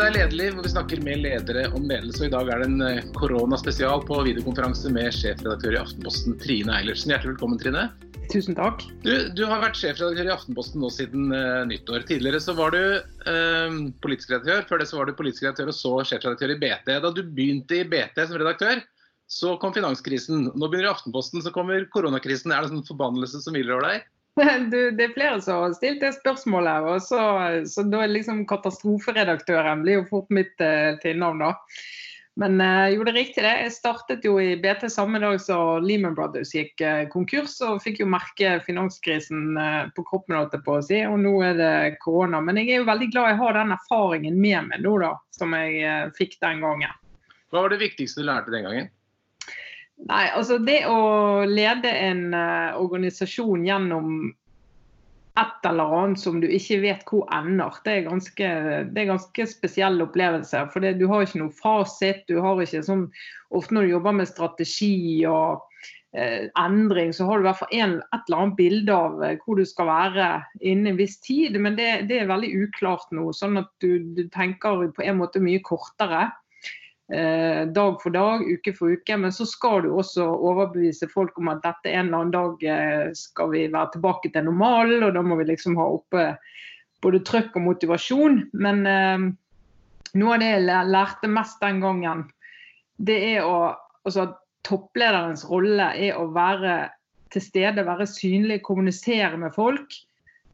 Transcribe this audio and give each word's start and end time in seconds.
Dette 0.00 0.14
er 0.14 0.30
Lederliv, 0.30 0.54
hvor 0.56 0.64
vi 0.64 0.70
snakker 0.72 1.00
med 1.04 1.18
ledere 1.20 1.62
om 1.76 1.82
ledelse. 1.84 2.22
og 2.22 2.30
I 2.30 2.32
dag 2.32 2.48
er 2.48 2.62
det 2.62 2.68
en 2.70 2.84
eh, 2.86 3.08
koronaspesial 3.12 4.00
på 4.08 4.22
videokonferanse 4.24 4.88
med 4.94 5.12
sjefredaktør 5.12 5.74
i 5.74 5.80
Aftenposten, 5.82 6.38
Trine 6.40 6.72
Eilertsen. 6.72 7.12
Hjertelig 7.12 7.34
velkommen, 7.34 7.58
Trine. 7.60 7.82
Tusen 8.32 8.56
takk. 8.56 8.86
Du, 9.04 9.10
du 9.36 9.42
har 9.44 9.60
vært 9.60 9.76
sjefredaktør 9.76 10.30
i 10.30 10.32
Aftenposten 10.32 10.80
nå 10.80 10.88
siden 10.94 11.26
uh, 11.36 11.66
nyttår. 11.68 12.06
Tidligere 12.08 12.40
så 12.40 12.54
var 12.56 12.72
du 12.72 12.80
uh, 12.80 13.76
politisk 14.00 14.32
redaktør. 14.32 14.64
Før 14.70 14.80
det 14.80 14.86
så 14.88 15.02
var 15.02 15.10
du 15.10 15.18
politisk 15.18 15.44
redaktør 15.44 15.74
og 15.74 15.76
så 15.76 15.92
sjefredaktør 16.14 16.54
i 16.54 16.58
BT. 16.64 16.88
Da 17.04 17.12
du 17.12 17.20
begynte 17.20 17.82
i 17.82 17.84
BT 17.92 18.22
som 18.22 18.40
redaktør, 18.40 18.80
så 19.28 19.52
kom 19.60 19.76
finanskrisen. 19.76 20.48
Nå 20.54 20.70
begynner 20.72 20.88
i 20.88 20.94
Aftenposten, 20.94 21.44
så 21.44 21.52
kommer 21.52 21.84
koronakrisen. 21.92 22.56
Er 22.56 22.64
det 22.64 22.72
en 22.72 22.80
sånn 22.80 22.88
forbannelse 22.94 23.44
som 23.44 23.52
hviler 23.52 23.76
over 23.76 23.90
deg? 23.90 24.08
Du, 24.70 24.90
det 24.96 25.04
er 25.04 25.14
flere 25.14 25.40
som 25.42 25.64
har 25.64 25.72
stilt 25.76 26.00
det 26.00 26.14
spørsmålet. 26.16 26.86
og 26.86 27.02
så, 27.02 27.22
så 27.68 27.84
da 27.88 28.04
er 28.04 28.12
liksom 28.14 28.44
Katastroferedaktøren 28.48 29.82
blir 29.84 30.00
jo 30.00 30.06
fort 30.10 30.30
mitt 30.34 30.54
eh, 30.64 30.94
tilnavn, 31.02 31.42
da. 31.42 31.54
Men 32.40 32.60
eh, 32.62 32.84
jeg 32.88 32.96
gjorde 32.96 33.12
er 33.12 33.18
riktig, 33.18 33.42
det. 33.44 33.54
Jeg 33.64 33.74
startet 33.74 34.24
jo 34.24 34.36
i 34.40 34.54
BT 34.60 34.86
samme 34.92 35.20
dag 35.22 35.36
som 35.42 35.82
Lehman 35.84 36.14
Brothers 36.16 36.54
gikk 36.54 36.80
eh, 36.84 37.02
konkurs, 37.12 37.58
og 37.66 37.82
fikk 37.84 38.00
jo 38.00 38.08
merke 38.10 38.54
finanskrisen 38.66 39.58
eh, 39.60 39.82
på 39.96 40.06
kroppen, 40.08 40.38
på 40.64 40.78
å 40.78 40.84
si. 40.84 41.02
Og 41.08 41.18
nå 41.24 41.34
er 41.44 41.58
det 41.58 41.74
korona. 42.04 42.40
Men 42.44 42.60
jeg 42.62 42.70
er 42.70 42.82
jo 42.84 42.88
veldig 42.88 43.10
glad 43.12 43.32
jeg 43.32 43.40
har 43.42 43.58
den 43.58 43.76
erfaringen 43.76 44.40
med 44.40 44.70
meg 44.70 44.86
nå, 44.86 44.96
da, 45.02 45.12
som 45.36 45.56
jeg 45.58 45.82
eh, 45.82 46.06
fikk 46.16 46.38
den 46.44 46.64
gangen. 46.64 46.96
Hva 47.50 47.66
var 47.66 47.74
det 47.74 47.82
viktigste 47.82 48.22
du 48.22 48.30
lærte 48.30 48.54
den 48.54 48.66
gangen? 48.68 48.90
Nei, 50.08 50.26
altså 50.32 50.56
det 50.64 50.82
å 50.88 51.44
lede 51.48 51.90
en 51.92 52.30
uh, 52.32 52.78
organisasjon 52.80 53.66
gjennom 53.66 54.30
et 55.40 55.66
eller 55.68 55.92
annet 55.94 56.20
som 56.20 56.40
du 56.42 56.48
ikke 56.50 56.80
vet 56.82 57.02
hvor 57.08 57.26
ender, 57.32 57.76
det 57.84 57.92
er 57.92 58.06
ganske, 58.08 58.48
det 58.90 59.02
er 59.02 59.10
ganske 59.12 59.46
spesiell 59.48 60.00
opplevelse. 60.02 60.64
For 60.72 60.84
du 60.84 61.06
har 61.10 61.24
ikke 61.24 61.42
noe 61.42 61.54
fasit. 61.54 62.24
du 62.28 62.40
har 62.42 62.60
ikke 62.60 62.84
sånn, 62.86 63.08
Ofte 63.50 63.74
når 63.74 63.86
du 63.86 63.92
jobber 63.96 64.14
med 64.14 64.28
strategi 64.30 65.26
og 65.26 65.62
uh, 66.16 66.44
endring, 66.60 67.12
så 67.14 67.26
har 67.26 67.38
du 67.38 67.44
i 67.44 67.48
hvert 67.48 67.60
fall 67.60 67.78
en, 67.82 67.96
et 68.14 68.28
eller 68.28 68.42
annet 68.42 68.58
bilde 68.58 68.94
av 68.94 69.16
uh, 69.22 69.32
hvor 69.44 69.58
du 69.58 69.64
skal 69.66 69.90
være 69.90 70.28
innen 70.60 70.92
en 70.92 71.00
viss 71.00 71.18
tid. 71.24 71.58
Men 71.58 71.78
det, 71.78 71.88
det 72.10 72.20
er 72.20 72.30
veldig 72.30 72.52
uklart 72.66 73.10
nå. 73.16 73.30
Sånn 73.36 73.58
at 73.60 73.70
du, 73.82 74.00
du 74.16 74.24
tenker 74.30 74.86
på 74.96 75.06
en 75.06 75.18
måte 75.22 75.42
mye 75.42 75.62
kortere. 75.66 76.28
Eh, 77.10 77.66
dag 77.66 77.96
for 78.02 78.14
dag, 78.14 78.44
uke 78.46 78.72
for 78.76 78.92
uke. 78.94 79.16
Men 79.18 79.32
så 79.34 79.46
skal 79.48 79.82
du 79.82 79.90
også 79.90 80.24
overbevise 80.30 81.08
folk 81.10 81.38
om 81.40 81.50
at 81.50 81.62
dette 81.64 81.90
en 81.90 82.06
eller 82.06 82.20
annen 82.20 82.34
dag 82.34 82.66
eh, 82.70 83.06
skal 83.18 83.50
vi 83.50 83.64
være 83.72 83.96
tilbake 83.96 84.30
til 84.30 84.46
normalen, 84.46 85.02
og 85.02 85.16
da 85.16 85.24
må 85.26 85.40
vi 85.40 85.48
liksom 85.48 85.78
ha 85.80 85.88
oppe 85.96 86.28
både 87.02 87.22
trøkk 87.26 87.56
og 87.58 87.66
motivasjon. 87.66 88.44
Men 88.52 88.86
eh, 88.86 89.26
noe 90.20 90.36
av 90.36 90.44
det 90.44 90.52
jeg 90.52 90.92
lærte 90.92 91.32
mest 91.32 91.58
den 91.64 91.82
gangen, 91.82 92.28
det 93.02 93.18
er 93.32 93.48
å 93.48 93.56
altså, 94.04 94.30
Topplederens 94.68 95.40
rolle 95.48 95.86
er 95.96 96.18
å 96.20 96.26
være 96.34 96.90
til 97.32 97.40
stede, 97.40 97.80
være 97.86 98.04
synlig, 98.04 98.58
kommunisere 98.66 99.38
med 99.40 99.54
folk. 99.56 99.94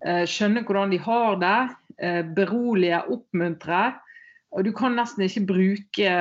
Eh, 0.07 0.23
skjønne 0.31 0.63
hvordan 0.63 0.95
de 0.95 1.01
har 1.03 1.41
det. 1.43 1.59
Berolige, 2.37 3.01
oppmuntre. 3.11 3.81
Og 4.55 4.65
Du 4.65 4.71
kan 4.73 4.95
nesten 4.97 5.27
ikke 5.27 5.43
bruke 5.49 6.13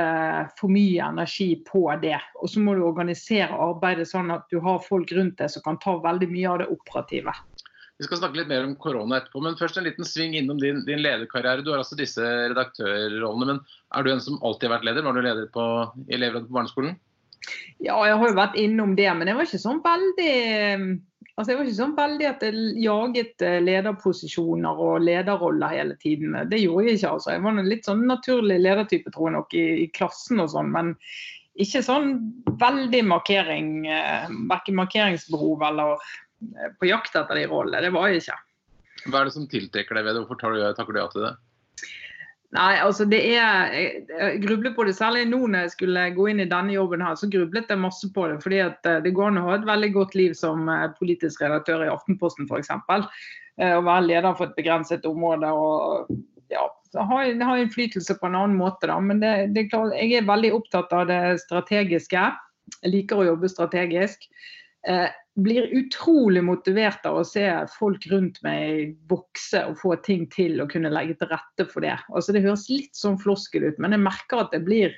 for 0.58 0.72
mye 0.74 1.04
energi 1.06 1.52
på 1.68 1.86
det. 2.02 2.18
Og 2.42 2.50
så 2.52 2.64
må 2.64 2.74
du 2.76 2.84
organisere 2.84 3.54
arbeidet 3.54 4.10
sånn 4.10 4.34
at 4.34 4.50
du 4.52 4.58
har 4.66 4.82
folk 4.84 5.14
rundt 5.16 5.38
deg 5.40 5.54
som 5.54 5.64
kan 5.66 5.80
ta 5.84 5.96
veldig 6.04 6.28
mye 6.34 6.50
av 6.52 6.64
det 6.64 6.72
operative. 6.74 7.36
Vi 7.96 8.04
skal 8.04 8.20
snakke 8.20 8.42
litt 8.42 8.50
mer 8.52 8.66
om 8.68 8.74
korona 8.76 9.22
etterpå, 9.22 9.40
men 9.46 9.56
først 9.56 9.78
en 9.80 9.86
liten 9.88 10.04
sving 10.04 10.34
innom 10.36 10.58
din, 10.60 10.82
din 10.88 11.00
lederkarriere. 11.00 11.64
Du 11.64 11.72
har 11.72 11.80
altså 11.80 11.96
disse 11.96 12.20
redaktørrollene, 12.52 13.54
men 13.54 13.62
er 13.96 14.04
du 14.04 14.12
en 14.12 14.24
som 14.24 14.42
alltid 14.44 14.68
har 14.68 14.76
vært 14.76 14.88
leder? 14.90 15.06
Var 15.06 15.16
du 15.16 15.24
leder 15.24 15.48
på, 15.54 15.68
elevrådet 16.12 16.50
på 16.50 16.58
barneskolen? 16.58 16.98
Ja, 17.80 17.96
jeg 18.04 18.18
har 18.20 18.28
jo 18.28 18.36
vært 18.36 18.58
innom 18.60 18.98
det, 19.00 19.08
men 19.16 19.30
jeg 19.30 19.38
var 19.38 19.48
ikke 19.48 19.62
sånn 19.64 19.80
veldig 19.86 20.34
Altså, 21.36 21.52
jeg 21.52 21.58
var 21.60 21.68
ikke 21.68 21.78
sånn 21.82 21.96
veldig 21.98 22.28
at 22.30 22.44
jeg 22.46 22.60
jaget 22.80 23.44
eh, 23.44 23.58
lederposisjoner 23.60 24.78
og 24.86 25.02
lederroller 25.04 25.74
hele 25.74 25.98
tiden. 26.00 26.38
Det 26.48 26.62
gjorde 26.62 26.86
jeg 26.88 27.00
ikke. 27.02 27.10
altså. 27.18 27.34
Jeg 27.34 27.44
var 27.44 27.58
en 27.60 27.72
litt 27.72 27.90
sånn 27.90 28.06
naturlig 28.08 28.60
ledertype, 28.62 29.12
tror 29.12 29.28
jeg 29.28 29.36
nok, 29.36 29.56
i, 29.60 29.66
i 29.84 29.88
klassen 29.98 30.40
og 30.40 30.54
sånn. 30.54 30.72
Men 30.72 30.94
ikke 31.60 31.84
sånn 31.84 32.14
veldig 32.62 33.04
markering, 33.12 33.74
eh, 33.92 34.32
verken 34.52 34.80
markeringsbehov 34.80 35.68
eller 35.68 35.98
eh, 35.98 36.72
på 36.80 36.88
jakt 36.88 37.20
etter 37.20 37.42
de 37.42 37.50
rollene. 37.52 37.84
Det 37.84 37.92
var 37.96 38.14
jeg 38.14 38.24
ikke. 38.24 38.40
Hva 39.10 39.20
er 39.20 39.28
det 39.28 39.36
som 39.36 39.52
tiltrekker 39.52 40.00
deg 40.00 40.08
ved 40.08 40.16
det? 40.16 40.24
Hvorfor 40.24 40.40
tar 40.40 40.80
takker 40.80 40.96
du 40.96 41.02
ja 41.04 41.10
til 41.12 41.28
det? 41.28 41.36
Nei, 42.56 42.76
altså 42.80 43.06
det 43.10 43.20
er 43.36 43.74
Jeg 43.74 44.42
grubler 44.46 44.74
på 44.76 44.86
det 44.88 44.96
særlig 44.96 45.26
nå 45.30 45.42
når 45.48 45.66
jeg 45.66 45.74
skulle 45.76 46.06
gå 46.16 46.28
inn 46.32 46.44
i 46.44 46.50
denne 46.50 46.76
jobben 46.76 47.04
her, 47.04 47.18
så 47.20 47.30
grublet 47.32 47.72
jeg 47.72 47.82
masse 47.82 48.08
på 48.16 48.28
det. 48.32 48.38
fordi 48.44 48.62
at 48.64 48.88
eh, 48.90 49.02
det 49.04 49.16
går 49.18 49.32
an 49.32 49.42
å 49.42 49.48
ha 49.50 49.58
et 49.58 49.68
veldig 49.68 49.92
godt 49.96 50.16
liv 50.16 50.36
som 50.38 50.70
eh, 50.72 50.88
politisk 51.00 51.44
redaktør 51.44 51.86
i 51.86 51.92
Aftenposten 51.92 52.48
f.eks. 52.48 52.72
Eh, 53.60 53.76
å 53.76 53.84
være 53.84 54.08
leder 54.08 54.38
for 54.38 54.48
et 54.48 54.58
begrenset 54.60 55.06
område 55.10 55.52
og 55.52 56.12
ja, 56.54 56.64
ha, 56.96 57.22
ha 57.50 57.60
innflytelse 57.60 58.18
på 58.20 58.30
en 58.30 58.40
annen 58.40 58.58
måte. 58.60 58.88
da, 58.88 59.00
Men 59.00 59.20
det, 59.24 59.36
det 59.56 59.66
er 59.66 59.72
klart, 59.74 59.96
jeg 60.00 60.20
er 60.20 60.30
veldig 60.30 60.54
opptatt 60.60 60.94
av 60.96 61.10
det 61.12 61.22
strategiske. 61.44 62.28
Jeg 62.82 62.94
liker 62.94 63.20
å 63.20 63.30
jobbe 63.34 63.52
strategisk 63.52 64.30
eh, 64.30 64.65
blir 65.36 65.66
utrolig 65.76 66.44
motivert 66.46 67.06
av 67.10 67.18
å 67.20 67.26
se 67.28 67.44
folk 67.74 68.06
rundt 68.12 68.38
meg 68.46 68.94
vokse 69.10 69.64
og 69.68 69.80
få 69.82 69.96
ting 70.06 70.28
til 70.32 70.62
og 70.64 70.70
kunne 70.72 70.92
legge 70.94 71.18
til 71.20 71.32
rette 71.32 71.66
for 71.72 71.84
det. 71.84 71.98
Altså 72.14 72.36
Det 72.36 72.44
høres 72.46 72.70
litt 72.72 72.96
sånn 72.96 73.18
floskel 73.20 73.66
ut, 73.68 73.82
men 73.84 73.98
jeg 73.98 74.06
merker 74.06 74.46
at 74.46 74.56
jeg 74.56 74.64
blir 74.68 74.96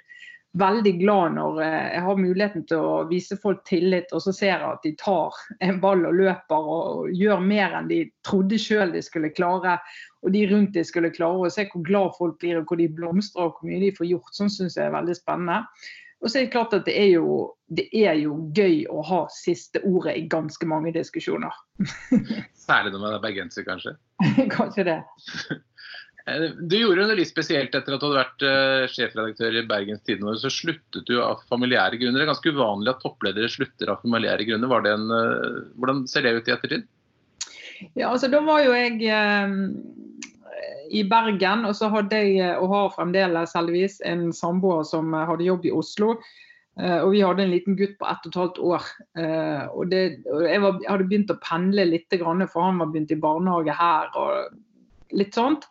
veldig 0.57 0.93
glad 1.01 1.35
når 1.35 1.59
eh, 1.63 1.87
jeg 1.93 2.03
har 2.05 2.19
muligheten 2.21 2.65
til 2.69 2.81
å 2.85 2.93
vise 3.09 3.37
folk 3.41 3.63
tillit, 3.67 4.11
og 4.15 4.23
så 4.23 4.33
ser 4.35 4.53
jeg 4.53 4.69
at 4.69 4.85
de 4.85 4.93
tar 4.99 5.37
en 5.63 5.79
ball 5.83 6.05
og 6.07 6.17
løper 6.17 6.71
og 6.77 7.11
gjør 7.17 7.43
mer 7.43 7.75
enn 7.77 7.89
de 7.91 8.01
trodde 8.27 8.59
sjøl 8.61 8.93
de 8.95 9.03
skulle 9.05 9.33
klare, 9.35 9.77
og 10.23 10.33
de 10.33 10.45
rundt 10.51 10.73
de 10.77 10.85
skulle 10.87 11.13
klare. 11.13 11.47
Og 11.47 11.53
se 11.53 11.67
hvor 11.71 11.85
glad 11.87 12.17
folk 12.17 12.39
blir, 12.41 12.59
og 12.59 12.69
hvor 12.69 12.81
de 12.81 12.89
blomstrer 12.89 13.47
og 13.47 13.57
hvor 13.57 13.69
mye 13.69 13.83
de 13.85 13.93
får 13.97 14.11
gjort. 14.11 14.35
Sånn 14.37 14.53
syns 14.53 14.79
jeg 14.79 14.87
er 14.89 14.95
veldig 14.95 15.17
spennende. 15.19 15.63
Og 16.23 16.31
så 16.31 16.39
er 16.39 16.47
det 16.47 16.53
klart 16.55 16.73
at 16.73 16.87
det 16.87 16.95
er, 16.97 17.11
jo, 17.13 17.53
det 17.69 17.85
er 17.93 18.17
jo 18.17 18.39
gøy 18.55 18.87
å 18.89 19.03
ha 19.05 19.21
siste 19.33 19.83
ordet 19.85 20.15
i 20.17 20.25
ganske 20.29 20.65
mange 20.69 20.93
diskusjoner. 20.95 21.53
Særlig 22.67 22.95
når 22.95 23.03
man 23.03 23.17
er 23.17 23.23
bergenser, 23.23 23.65
kanskje? 23.67 23.93
kanskje 24.57 24.87
det. 24.87 24.97
Eh, 26.25 26.47
du 26.71 26.75
gjorde 26.79 27.05
noe 27.05 27.19
litt 27.19 27.29
spesielt 27.29 27.75
etter 27.77 27.95
at 27.95 28.01
du 28.01 28.07
hadde 28.07 28.17
vært 28.23 28.47
uh, 28.49 28.87
sjefredaktør 28.89 29.59
i 29.61 29.65
Bergens 29.69 30.01
Tidende. 30.09 30.33
Så 30.41 30.49
sluttet 30.53 31.05
du 31.05 31.19
av 31.21 31.45
familiære 31.51 32.01
grunner. 32.01 32.23
Det 32.23 32.25
er 32.25 32.33
ganske 32.33 32.55
uvanlig 32.57 32.95
at 32.95 33.05
toppledere 33.05 33.53
slutter 33.53 33.93
av 33.93 34.01
familiære 34.01 34.49
grunner. 34.49 34.91
En, 34.95 35.07
uh, 35.13 35.63
hvordan 35.77 36.05
ser 36.09 36.25
det 36.25 36.33
ut 36.39 36.49
i 36.49 36.57
ettertid? 36.57 36.89
Ja, 37.93 38.09
altså 38.09 38.25
Da 38.33 38.41
var 38.41 38.63
jo 38.65 38.73
jeg 38.73 39.05
uh, 39.05 39.53
i 40.89 41.03
Bergen. 41.07 41.65
Og 41.67 41.75
så 41.77 41.89
hadde 41.93 42.19
jeg, 42.19 42.57
og 42.57 42.71
har 42.73 42.93
fremdeles 42.95 43.55
heldigvis, 43.57 43.99
en 44.07 44.29
samboer 44.35 44.85
som 44.87 45.15
hadde 45.17 45.47
jobb 45.47 45.67
i 45.67 45.73
Oslo. 45.75 46.17
Uh, 46.77 46.99
og 47.01 47.11
vi 47.15 47.23
hadde 47.25 47.41
en 47.41 47.53
liten 47.55 47.77
gutt 47.77 47.95
på 47.97 48.05
ett 48.05 48.25
og 48.27 48.31
et 48.31 48.39
halvt 48.41 48.59
år. 48.69 48.89
Og, 49.73 49.83
det, 49.89 50.01
og 50.29 50.43
jeg, 50.45 50.61
var, 50.61 50.81
jeg, 50.83 50.91
hadde 50.91 51.07
begynt 51.09 51.33
å 51.33 51.39
pendle 51.41 51.87
litt, 51.89 52.17
for 52.19 52.61
han 52.61 52.81
var 52.83 52.91
begynt 52.91 53.13
i 53.15 53.21
barnehage 53.21 53.77
her 53.79 54.11
og 54.19 55.15
litt 55.17 55.37
sånt. 55.37 55.65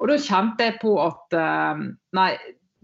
Og 0.00 0.08
da 0.08 0.16
kjente 0.16 0.64
jeg 0.64 0.78
på 0.80 0.94
at 1.02 1.36
nei, 2.16 2.30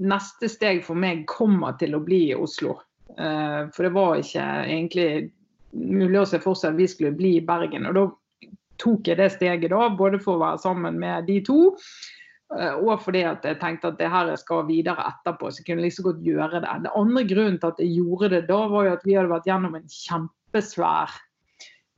neste 0.05 0.51
steg 0.53 0.83
for 0.85 1.01
meg 1.01 1.25
kommer 1.31 1.79
til 1.81 1.97
å 1.97 2.03
bli 2.05 2.27
i 2.29 2.37
Oslo. 2.37 2.77
for 3.17 3.87
det 3.87 3.93
var 3.95 4.21
ikke 4.21 4.45
egentlig 4.67 5.09
mulig 5.73 6.21
å 6.21 6.29
se 6.29 6.41
for 6.43 6.59
seg 6.59 6.75
at 6.75 6.81
vi 6.81 6.89
skulle 6.91 7.17
bli 7.17 7.37
i 7.39 7.45
Bergen. 7.45 7.87
Og 7.89 7.97
da 7.97 8.05
tok 8.83 9.09
jeg 9.09 9.19
det 9.21 9.31
steget, 9.35 9.71
da, 9.73 9.89
både 9.99 10.21
for 10.23 10.37
å 10.37 10.45
være 10.45 10.63
sammen 10.63 11.01
med 11.03 11.29
de 11.31 11.41
to. 11.47 11.61
Eh, 12.55 12.75
og 12.79 13.03
fordi 13.03 13.25
at 13.27 13.47
jeg 13.47 13.59
tenkte 13.63 13.91
at 13.91 14.01
det 14.01 14.11
her 14.13 14.33
skal 14.41 14.67
videre 14.69 15.09
etterpå. 15.11 15.51
Så 15.51 15.63
jeg 15.63 15.71
kunne 15.71 15.87
liksom 15.87 16.11
godt 16.11 16.27
gjøre 16.27 16.63
det. 16.63 16.75
Den 16.85 16.93
andre 16.95 17.25
grunnen 17.29 17.61
til 17.63 17.73
at 17.73 17.81
jeg 17.83 17.95
gjorde 18.01 18.33
det 18.37 18.43
da, 18.51 18.61
var 18.73 18.87
jo 18.89 18.99
at 18.99 19.07
vi 19.09 19.17
hadde 19.19 19.33
vært 19.33 19.49
gjennom 19.51 19.79
en 19.79 19.89
kjempesvær 19.91 21.17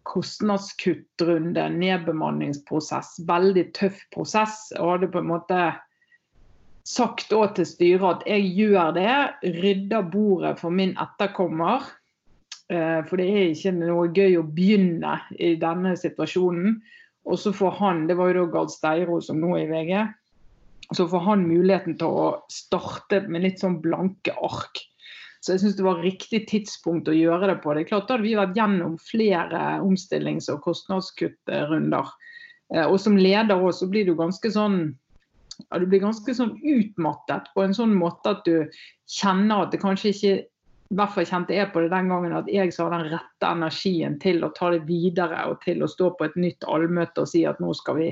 kostnadskuttrunde, 0.08 1.66
nedbemanningsprosess. 1.76 3.18
Veldig 3.28 3.66
tøff 3.76 4.00
prosess. 4.14 4.70
Og 4.78 4.96
hadde 4.96 5.12
på 5.12 5.20
en 5.20 5.30
måte 5.34 5.60
sagt 6.88 7.28
til 7.28 7.68
styret 7.68 8.22
at 8.22 8.26
jeg 8.30 8.48
gjør 8.56 8.94
det, 8.96 9.16
rydder 9.60 10.08
bordet 10.08 10.56
for 10.60 10.72
min 10.72 10.96
etterkommer. 10.96 11.84
Eh, 12.68 13.00
for 13.08 13.20
det 13.20 13.28
er 13.32 13.52
ikke 13.52 13.72
noe 13.78 14.08
gøy 14.12 14.38
å 14.40 14.46
begynne 14.46 15.18
i 15.40 15.54
denne 15.60 15.94
situasjonen. 15.96 16.78
Og 17.28 17.40
så 17.40 17.52
får 17.52 17.76
han, 17.80 18.06
det 18.08 18.16
var 18.18 18.32
jo 18.32 18.44
da 18.44 18.52
Gard 18.56 18.72
Steiro 18.72 19.18
som 19.24 19.40
nå 19.40 19.54
er 19.56 19.66
i 19.66 19.70
VG, 19.72 19.94
så 20.96 21.04
får 21.08 21.24
han 21.26 21.48
muligheten 21.48 21.98
til 22.00 22.14
å 22.16 22.28
starte 22.52 23.20
med 23.28 23.44
litt 23.44 23.60
sånn 23.60 23.80
blanke 23.84 24.32
ark. 24.44 24.80
Så 25.44 25.54
jeg 25.54 25.62
syns 25.62 25.76
det 25.78 25.84
var 25.86 26.00
riktig 26.02 26.40
tidspunkt 26.50 27.10
å 27.10 27.14
gjøre 27.14 27.50
det 27.52 27.58
på. 27.62 27.74
Det 27.74 27.84
er 27.84 27.90
klart 27.90 28.08
Da 28.08 28.16
hadde 28.16 28.26
vi 28.26 28.38
vært 28.38 28.56
gjennom 28.56 28.96
flere 29.00 29.60
omstillings- 29.84 30.48
og 30.52 30.64
kostnadskuttrunder. 30.64 32.08
Eh, 32.74 32.86
og 32.86 32.98
som 33.00 33.16
leder 33.16 33.56
òg, 33.56 33.84
blir 33.92 34.08
du 34.08 34.16
ganske 34.18 34.50
sånn 34.52 34.96
ja, 35.58 35.78
du 35.80 35.88
blir 35.90 36.02
ganske 36.04 36.32
sånn 36.34 36.54
utmattet 36.62 37.48
på 37.54 37.64
en 37.64 37.74
sånn 37.74 37.94
måte 37.98 38.30
at 38.30 38.44
du 38.46 38.68
kjenner 39.10 39.64
at 39.64 39.72
det 39.74 39.80
kanskje 39.82 40.12
ikke 40.12 40.34
i 40.88 40.96
hvert 40.96 41.12
fall 41.12 41.26
kjente 41.28 41.52
jeg 41.52 41.68
på 41.74 41.82
det 41.84 41.90
den 41.92 42.08
gangen 42.08 42.32
at 42.32 42.46
jeg 42.48 42.72
har 42.78 42.94
den 42.94 43.10
rette 43.12 43.48
energien 43.48 44.16
til 44.22 44.40
å 44.44 44.52
ta 44.56 44.70
det 44.72 44.86
videre 44.88 45.42
og 45.50 45.60
til 45.64 45.84
å 45.84 45.90
stå 45.90 46.14
på 46.16 46.24
et 46.24 46.38
nytt 46.40 46.64
allmøte 46.64 47.24
og 47.24 47.28
si 47.28 47.44
at 47.48 47.60
nå 47.60 47.74
skal 47.76 47.98
vi 47.98 48.08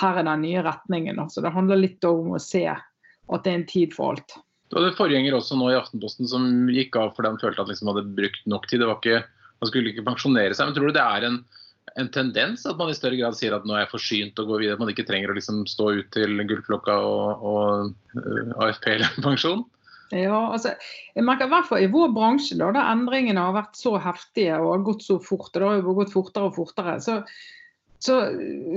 her 0.00 0.18
er 0.18 0.26
den 0.26 0.44
nye 0.44 0.62
retningen. 0.64 1.18
Så 1.30 1.42
det 1.44 1.52
handler 1.54 1.80
litt 1.80 2.04
om 2.06 2.34
å 2.34 2.42
se 2.42 2.64
at 2.70 3.44
det 3.44 3.52
er 3.52 3.58
en 3.60 3.68
tid 3.68 3.94
for 3.94 4.14
alt. 4.14 4.36
Du 4.70 4.78
hadde 4.78 4.94
forgjenger 4.98 5.34
også 5.34 5.58
nå 5.58 5.72
i 5.72 5.78
Aftenposten 5.78 6.28
som 6.30 6.44
gikk 6.70 6.98
av 6.98 7.14
fordi 7.16 7.32
han 7.32 7.40
følte 7.42 7.64
at 7.64 7.70
liksom 7.72 7.90
hadde 7.90 8.06
brukt 8.18 8.44
nok 8.50 8.68
tid. 8.70 8.82
Det 8.82 8.90
var 8.90 9.00
ikke, 9.00 9.24
han 9.62 9.70
skulle 9.70 9.90
ikke 9.90 10.06
pensjonere 10.06 10.54
seg. 10.54 10.68
Men 10.68 10.76
tror 10.76 10.90
du 10.90 10.96
det 10.98 11.06
er 11.06 11.26
en, 11.26 11.40
en, 11.96 12.10
tendens 12.14 12.66
at 12.70 12.78
man 12.78 12.92
i 12.92 12.98
større 12.98 13.18
grad 13.18 13.38
sier 13.38 13.56
at 13.56 13.66
nå 13.66 13.74
er 13.74 13.84
jeg 13.84 13.94
forsynt 13.96 14.42
og 14.42 14.52
går 14.52 14.62
videre? 14.62 14.78
At 14.78 14.84
man 14.84 14.92
ikke 14.94 15.06
trenger 15.10 15.32
å 15.32 15.36
liksom 15.38 15.64
stå 15.70 15.90
ut 15.98 16.10
til 16.14 16.38
gullklokka 16.42 16.96
og, 17.06 17.46
og 17.50 18.18
uh, 18.18 18.54
AFP 18.66 18.92
eller 18.94 19.22
pensjon? 19.26 19.66
Ja, 20.10 20.40
altså, 20.50 20.74
jeg 21.14 21.22
merker 21.26 21.46
i 21.46 21.52
hvert 21.52 21.68
fall 21.68 21.84
i 21.84 21.90
vår 21.90 22.10
bransje, 22.16 22.58
da, 22.58 22.72
da 22.74 22.88
endringene 22.90 23.44
har 23.46 23.54
vært 23.54 23.78
så 23.78 23.94
heftige 24.02 24.58
og 24.58 24.72
har 24.72 24.84
gått 24.88 25.04
så 25.06 25.20
fort, 25.22 25.52
og 25.54 25.60
det 25.60 25.68
har 25.68 25.78
jo 25.78 25.96
gått 26.00 26.14
fortere 26.14 26.48
og 26.48 26.56
fortere, 26.56 26.96
så, 27.04 27.20
så 28.02 28.16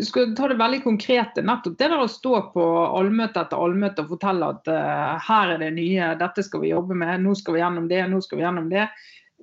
skal 0.05 0.27
jeg 0.27 0.35
ta 0.37 0.51
det 0.51 0.59
veldig 0.61 0.83
konkrete. 0.83 1.45
Nettopp 1.45 1.79
det 1.79 1.89
der 1.89 2.05
å 2.05 2.11
stå 2.11 2.35
på 2.53 2.67
allmøte 2.85 3.41
etter 3.41 3.65
allmøte 3.65 4.05
og 4.05 4.13
fortelle 4.13 4.51
at 4.53 4.69
uh, 4.69 5.17
her 5.25 5.55
er 5.55 5.65
det 5.65 5.73
nye, 5.79 6.13
dette 6.21 6.45
skal 6.45 6.61
vi 6.61 6.73
jobbe 6.73 6.97
med, 7.01 7.25
nå 7.25 7.33
skal 7.39 7.57
vi 7.57 7.63
gjennom 7.63 7.89
det, 7.89 8.05
nå 8.11 8.21
skal 8.21 8.39
vi 8.39 8.45
gjennom 8.45 8.69
det. 8.73 8.87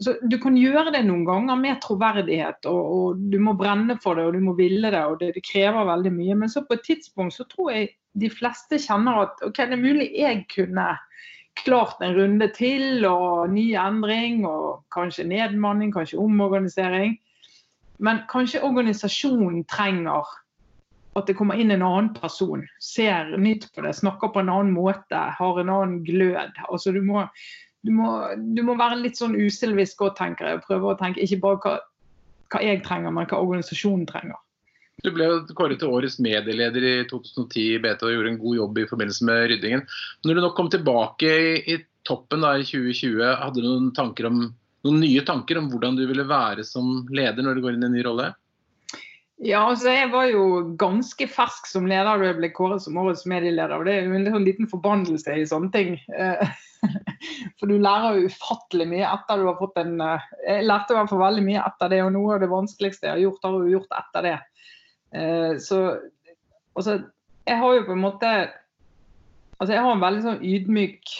Så 0.01 0.15
Du 0.23 0.39
kan 0.41 0.55
gjøre 0.57 0.95
det 0.95 1.03
noen 1.05 1.27
ganger 1.27 1.59
med 1.61 1.83
troverdighet, 1.83 2.65
og, 2.71 2.93
og 2.95 3.25
du 3.35 3.37
må 3.43 3.53
brenne 3.59 3.99
for 4.01 4.17
det 4.17 4.29
og 4.29 4.39
du 4.39 4.45
må 4.47 4.55
ville 4.57 4.95
det. 4.95 5.03
og 5.03 5.19
det, 5.21 5.35
det, 5.37 5.43
krever 5.45 5.91
veldig 5.91 6.13
mye. 6.15 6.39
Men 6.45 6.53
så 6.53 6.63
på 6.65 6.79
et 6.79 6.87
tidspunkt 6.87 7.37
så 7.37 7.45
tror 7.51 7.75
jeg 7.75 7.91
de 8.21 8.31
fleste 8.33 8.79
kjenner 8.81 9.27
at 9.27 9.43
ok, 9.45 9.59
det 9.59 9.77
er 9.77 9.83
mulig 9.83 10.09
jeg 10.17 10.47
kunne 10.55 10.87
klart 11.65 12.03
en 12.05 12.15
runde 12.17 12.49
til 12.57 13.05
og 13.09 13.51
ny 13.53 13.71
endring 13.79 14.45
og 14.49 14.85
kanskje 14.95 15.27
nedmanning, 15.29 15.93
kanskje 15.95 16.21
omorganisering. 16.21 17.17
Men 18.01 18.23
kanskje 18.33 18.63
organisasjonen 18.65 19.65
trenger 19.69 20.25
at 21.19 21.27
det 21.27 21.37
kommer 21.39 21.59
inn 21.59 21.73
en 21.75 21.85
annen 21.85 22.13
person. 22.17 22.63
Ser 22.81 23.35
nytt 23.39 23.69
på 23.75 23.85
det, 23.85 23.97
snakker 23.99 24.33
på 24.33 24.43
en 24.43 24.53
annen 24.53 24.75
måte, 24.75 25.25
har 25.39 25.61
en 25.61 25.73
annen 25.73 26.05
glød. 26.07 26.61
Altså 26.71 26.95
du 26.95 27.03
må, 27.05 27.25
du 27.83 27.93
må, 27.95 28.13
du 28.57 28.63
må 28.67 28.77
være 28.79 29.01
litt 29.03 29.21
sånn 29.21 29.37
uselvisk 29.37 30.05
òg, 30.07 30.15
tenker 30.19 30.49
jeg. 30.49 30.63
Prøve 30.69 30.93
å 30.93 31.01
tenke 31.01 31.23
ikke 31.25 31.41
bare 31.43 31.61
hva, 31.65 31.75
hva 32.55 32.63
jeg 32.65 32.85
trenger, 32.87 33.13
men 33.15 33.29
hva 33.29 33.43
organisasjonen 33.43 34.07
trenger. 34.09 34.39
Du 35.05 35.11
ble 35.15 35.29
kåret 35.57 35.81
til 35.81 35.93
årets 35.93 36.19
medieleder 36.21 36.85
i 36.85 36.95
2010 37.09 37.63
i 37.63 37.79
BT 37.81 38.05
og 38.05 38.15
gjorde 38.15 38.33
en 38.35 38.41
god 38.43 38.59
jobb 38.59 38.81
i 38.83 38.89
forbindelse 38.91 39.29
med 39.29 39.47
ryddingen. 39.53 39.85
Når 40.27 40.37
du 40.37 40.43
nå 40.45 40.51
kom 40.57 40.69
tilbake 40.73 41.31
i, 41.65 41.79
toppen 42.09 42.45
da, 42.45 42.57
i 42.57 42.67
2020, 42.67 43.23
hadde 43.41 43.63
du 43.63 43.69
noen, 43.69 43.89
tanker 43.97 44.29
om, 44.29 44.43
noen 44.87 45.01
nye 45.03 45.25
tanker 45.27 45.61
om 45.61 45.71
hvordan 45.73 45.97
du 45.99 46.07
ville 46.09 46.27
være 46.29 46.65
som 46.67 47.07
leder 47.13 47.45
når 47.45 47.57
du 47.57 47.65
går 47.65 47.77
inn 47.77 47.85
i 47.87 47.91
en 47.91 47.97
ny 47.97 48.05
rolle? 48.07 48.31
Ja, 49.41 49.63
altså 49.71 49.89
Jeg 49.89 50.11
var 50.13 50.27
jo 50.29 50.43
ganske 50.77 51.25
fersk 51.33 51.69
som 51.71 51.87
leder 51.89 52.21
da 52.21 52.29
jeg 52.29 52.37
ble 52.37 52.51
kåret 52.53 52.85
som 52.85 52.99
årets 53.01 53.25
medieleder. 53.31 53.79
og 53.79 53.89
Det 53.89 53.95
er 53.95 54.09
jo 54.09 54.19
en 54.19 54.29
sånn 54.35 54.45
liten 54.45 54.69
forbannelse 54.69 55.33
i 55.33 55.47
sånne 55.49 55.73
ting. 55.73 55.95
Eh, 56.13 56.45
for 57.57 57.73
du 57.73 57.79
lærer 57.81 58.19
jo 58.19 58.29
ufattelig 58.29 58.89
mye 58.91 59.09
etter 59.09 59.41
du 59.41 59.49
har 59.49 59.57
fått 59.57 59.81
en 59.81 59.97
eh, 60.05 60.29
Jeg 60.45 60.69
lærte 60.69 60.93
i 60.93 60.99
hvert 60.99 61.13
fall 61.13 61.25
veldig 61.25 61.47
mye 61.49 61.65
etter 61.65 61.95
det, 61.95 62.03
og 62.05 62.13
noe 62.19 62.37
av 62.37 62.45
det 62.45 62.53
vanskeligste 62.53 63.09
jeg 63.09 63.17
har 63.17 63.25
gjort, 63.25 63.49
har 63.49 63.57
jeg 63.65 63.77
gjort 63.79 63.99
etter 64.03 64.29
det. 64.29 64.37
Eh, 65.15 65.59
så 65.59 65.99
altså, 66.79 67.01
jeg 67.47 67.59
har 67.59 67.75
jo 67.75 67.87
på 67.89 67.97
en 67.97 68.05
måte 68.05 68.33
Altså, 69.61 69.75
jeg 69.75 69.83
har 69.85 69.93
en 69.93 70.01
veldig 70.01 70.23
sånn 70.25 70.45
ydmyk 70.47 71.11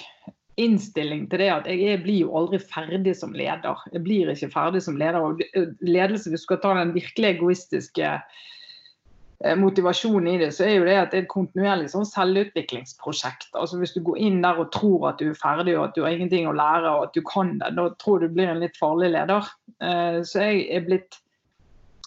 innstilling 0.61 1.27
til 1.31 1.43
det 1.43 1.49
at 1.53 1.67
jeg, 1.69 1.81
jeg, 1.85 1.99
blir 2.05 2.23
jo 2.23 2.37
aldri 2.39 2.61
ferdig 2.63 3.13
som 3.19 3.35
leder. 3.37 3.83
Jeg 3.93 4.01
blir 4.05 4.31
ikke 4.33 4.49
ferdig 4.53 4.81
som 4.85 4.97
leder. 5.01 5.21
og 5.21 5.43
Ledelse, 5.85 6.31
hvis 6.33 6.47
du 6.47 6.49
skal 6.49 6.61
ta 6.63 6.73
den 6.79 6.95
virkelig 6.95 7.35
egoistiske 7.35 8.13
eh, 8.17 9.57
motivasjonen 9.61 10.31
i 10.35 10.39
det, 10.41 10.51
så 10.57 10.67
er 10.67 10.75
jo 10.79 10.89
det 10.89 10.97
at 11.03 11.13
det 11.13 11.21
er 11.21 11.27
et 11.27 11.33
kontinuerlig 11.33 11.93
sånn 11.93 12.09
selvutviklingsprosjekt. 12.09 13.51
Altså 13.61 13.81
Hvis 13.81 13.93
du 13.97 14.03
går 14.09 14.21
inn 14.25 14.41
der 14.45 14.61
og 14.65 14.73
tror 14.77 15.11
at 15.13 15.21
du 15.21 15.31
er 15.31 15.41
ferdig 15.41 15.77
og 15.79 15.91
at 15.91 15.97
du 15.97 16.05
har 16.07 16.17
ingenting 16.17 16.49
å 16.49 16.57
lære 16.57 16.93
og 16.93 17.09
at 17.09 17.17
du 17.17 17.25
kan 17.29 17.59
det, 17.61 17.75
da 17.77 17.91
tror 18.01 18.25
du 18.25 18.31
blir 18.33 18.53
en 18.53 18.65
litt 18.65 18.81
farlig 18.81 19.13
leder. 19.19 19.53
Eh, 19.85 20.23
så 20.25 20.49
jeg 20.49 20.65
er 20.73 20.89
blitt 20.89 21.21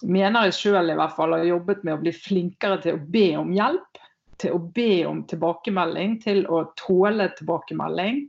mener 0.04 0.48
jeg 0.48 0.58
sjøl 0.58 0.92
i 0.92 0.98
hvert 0.98 1.16
fall 1.16 1.34
har 1.36 1.46
jobbet 1.48 1.84
med 1.86 1.96
å 1.96 2.02
bli 2.02 2.12
flinkere 2.14 2.80
til 2.84 2.98
å 2.98 3.04
be 3.16 3.28
om 3.40 3.52
hjelp. 3.56 4.00
Til 4.42 4.56
å 4.56 4.60
be 4.74 5.04
om 5.06 5.22
tilbakemelding, 5.30 6.18
til 6.24 6.42
å 6.50 6.64
tåle 6.80 7.28
tilbakemelding. 7.38 8.24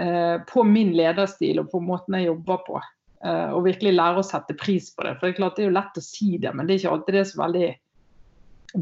Eh, 0.00 0.36
på 0.50 0.64
min 0.66 0.94
lederstil 0.96 1.60
og 1.62 1.70
på 1.70 1.80
måten 1.84 2.16
jeg 2.18 2.30
jobber 2.30 2.62
på. 2.66 2.80
Eh, 3.24 3.50
og 3.54 3.66
virkelig 3.68 3.94
lære 3.94 4.20
å 4.20 4.26
sette 4.26 4.56
pris 4.58 4.90
på 4.94 5.06
det. 5.06 5.16
For 5.18 5.26
Det 5.26 5.34
er 5.34 5.40
klart 5.40 5.56
det 5.56 5.64
er 5.64 5.70
jo 5.70 5.78
lett 5.78 6.00
å 6.00 6.04
si 6.04 6.36
det, 6.38 6.54
men 6.54 6.66
det 6.66 6.74
er 6.74 6.82
ikke 6.82 6.94
alltid 6.96 7.14
det 7.14 7.22
er 7.22 7.30
så 7.30 7.42
veldig 7.42 7.68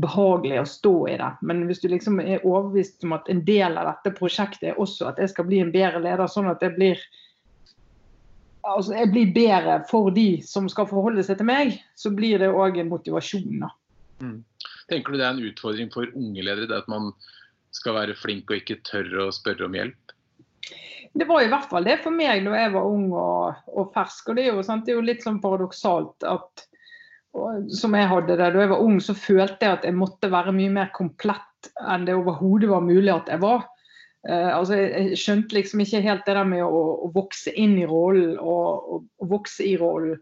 behagelig 0.02 0.60
å 0.62 0.68
stå 0.68 0.94
i 1.12 1.16
det. 1.20 1.30
Men 1.42 1.66
hvis 1.68 1.82
du 1.82 1.90
liksom 1.92 2.20
er 2.22 2.46
overbevist 2.46 3.04
om 3.04 3.12
at 3.18 3.28
en 3.28 3.42
del 3.44 3.76
av 3.76 3.90
dette 3.90 4.14
prosjektet 4.16 4.70
er 4.70 4.80
også 4.80 5.10
at 5.10 5.20
jeg 5.20 5.34
skal 5.34 5.48
bli 5.50 5.60
en 5.60 5.74
bedre 5.74 6.00
leder, 6.00 6.30
sånn 6.30 6.48
at 6.50 6.64
jeg 6.64 6.74
blir 6.78 7.02
altså, 8.62 8.94
jeg 8.96 9.10
blir 9.12 9.34
bedre 9.34 9.80
for 9.90 10.10
de 10.14 10.42
som 10.46 10.68
skal 10.70 10.88
forholde 10.90 11.24
seg 11.26 11.40
til 11.40 11.48
meg, 11.48 11.76
så 11.98 12.12
blir 12.14 12.42
det 12.42 12.50
òg 12.50 12.80
en 12.80 12.90
motivasjon. 12.92 13.66
Mm. 14.22 14.40
Tenker 14.90 15.12
du 15.12 15.20
det 15.20 15.26
er 15.26 15.36
en 15.36 15.46
utfordring 15.50 15.92
for 15.94 16.08
unge 16.14 16.44
ledere, 16.44 16.70
det 16.70 16.82
at 16.84 16.90
man 16.90 17.12
skal 17.72 17.96
være 17.96 18.18
flink 18.18 18.50
og 18.50 18.60
ikke 18.60 18.82
tørre 18.86 19.28
å 19.28 19.34
spørre 19.34 19.66
om 19.66 19.78
hjelp? 19.78 20.16
Det 21.12 21.26
var 21.28 21.44
i 21.44 21.48
hvert 21.52 21.68
fall 21.68 21.84
det 21.84 21.98
for 22.00 22.14
meg 22.14 22.44
da 22.46 22.56
jeg 22.56 22.72
var 22.72 22.88
ung 22.88 23.08
og, 23.12 23.64
og 23.68 23.90
fersk. 23.92 24.30
og 24.30 24.38
det 24.38 24.46
er, 24.46 24.54
jo, 24.54 24.64
sant, 24.64 24.86
det 24.86 24.94
er 24.94 25.00
jo 25.00 25.08
litt 25.10 25.24
sånn 25.24 25.42
paradoksalt 25.42 26.24
at 26.28 26.68
og, 27.32 27.68
som 27.72 27.94
jeg 27.96 28.08
hadde 28.10 28.36
det 28.36 28.50
da 28.54 28.64
jeg 28.64 28.70
var 28.72 28.84
ung, 28.84 28.98
så 29.00 29.14
følte 29.16 29.64
jeg 29.64 29.78
at 29.78 29.86
jeg 29.88 29.96
måtte 29.96 30.28
være 30.32 30.52
mye 30.56 30.72
mer 30.72 30.90
komplett 30.96 31.70
enn 31.88 32.04
det 32.08 32.16
overhodet 32.18 32.68
var 32.72 32.84
mulig 32.84 33.12
at 33.12 33.30
jeg 33.32 33.40
var. 33.44 33.68
Uh, 34.22 34.52
altså, 34.54 34.76
jeg 34.78 35.18
skjønte 35.18 35.56
liksom 35.56 35.82
ikke 35.82 36.02
helt 36.04 36.28
det 36.28 36.36
der 36.38 36.46
med 36.46 36.62
å, 36.62 36.82
å 37.06 37.08
vokse 37.14 37.50
inn 37.58 37.74
i 37.80 37.88
rollen 37.88 38.36
og, 38.38 39.00
og, 39.18 39.26
vokse 39.32 39.66
i 39.66 39.74
rollen. 39.80 40.20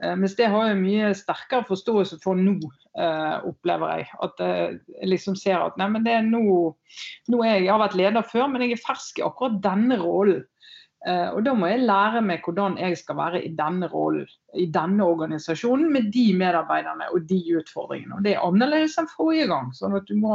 Uh, 0.00 0.14
mens 0.20 0.36
det 0.38 0.46
har 0.52 0.68
jeg 0.68 0.78
mye 0.78 1.10
sterkere 1.18 1.66
forståelse 1.66 2.20
for 2.22 2.38
nå, 2.38 2.54
uh, 3.00 3.42
opplever 3.50 3.98
jeg. 3.98 4.06
At 4.22 4.44
jeg 4.44 5.10
liksom 5.10 5.38
ser 5.38 5.58
at 5.64 5.80
nei, 5.80 5.90
men 5.96 6.06
det 6.06 6.14
er 6.14 6.28
nå, 6.28 6.44
nå 7.32 7.42
er 7.42 7.56
jeg, 7.56 7.66
jeg 7.66 7.74
har 7.74 7.82
vært 7.82 7.98
leder 7.98 8.30
før, 8.30 8.46
men 8.52 8.66
jeg 8.66 8.78
er 8.78 8.84
fersk 8.86 9.18
i 9.18 9.26
akkurat 9.26 9.58
denne 9.66 9.98
rollen. 9.98 10.46
Og 11.08 11.38
da 11.46 11.54
må 11.56 11.68
jeg 11.70 11.86
lære 11.88 12.20
meg 12.20 12.42
hvordan 12.44 12.74
jeg 12.76 12.98
skal 13.00 13.16
være 13.16 13.38
i 13.46 13.52
denne 13.56 13.88
rollen, 13.88 14.26
i 14.52 14.66
denne 14.68 15.06
organisasjonen, 15.08 15.86
med 15.94 16.10
de 16.12 16.26
medarbeiderne 16.36 17.06
og 17.14 17.24
de 17.30 17.38
utfordringene. 17.56 18.18
Og 18.18 18.26
Det 18.26 18.34
er 18.34 18.44
annerledes 18.44 18.98
enn 19.00 19.08
forrige 19.08 19.46
gang. 19.48 19.70
sånn 19.72 19.96
at 19.96 20.04
du 20.10 20.18
må, 20.20 20.34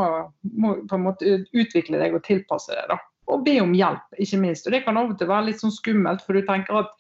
må 0.58 0.78
på 0.90 0.98
en 0.98 1.06
måte 1.06 1.36
utvikle 1.54 2.02
deg 2.02 2.18
og 2.18 2.26
tilpasse 2.26 2.74
deg. 2.74 2.90
da 2.90 2.98
og 3.32 3.46
be 3.46 3.56
om 3.62 3.74
hjelp, 3.76 4.04
ikke 4.22 4.42
minst. 4.42 4.68
Og 4.68 4.76
Det 4.76 4.84
kan 4.86 4.98
av 4.98 5.14
og 5.14 5.18
til 5.20 5.30
være 5.30 5.50
litt 5.50 5.62
sånn 5.62 5.74
skummelt, 5.74 6.22
for 6.26 6.38
du 6.38 6.46
tenker 6.46 6.82
at 6.84 6.92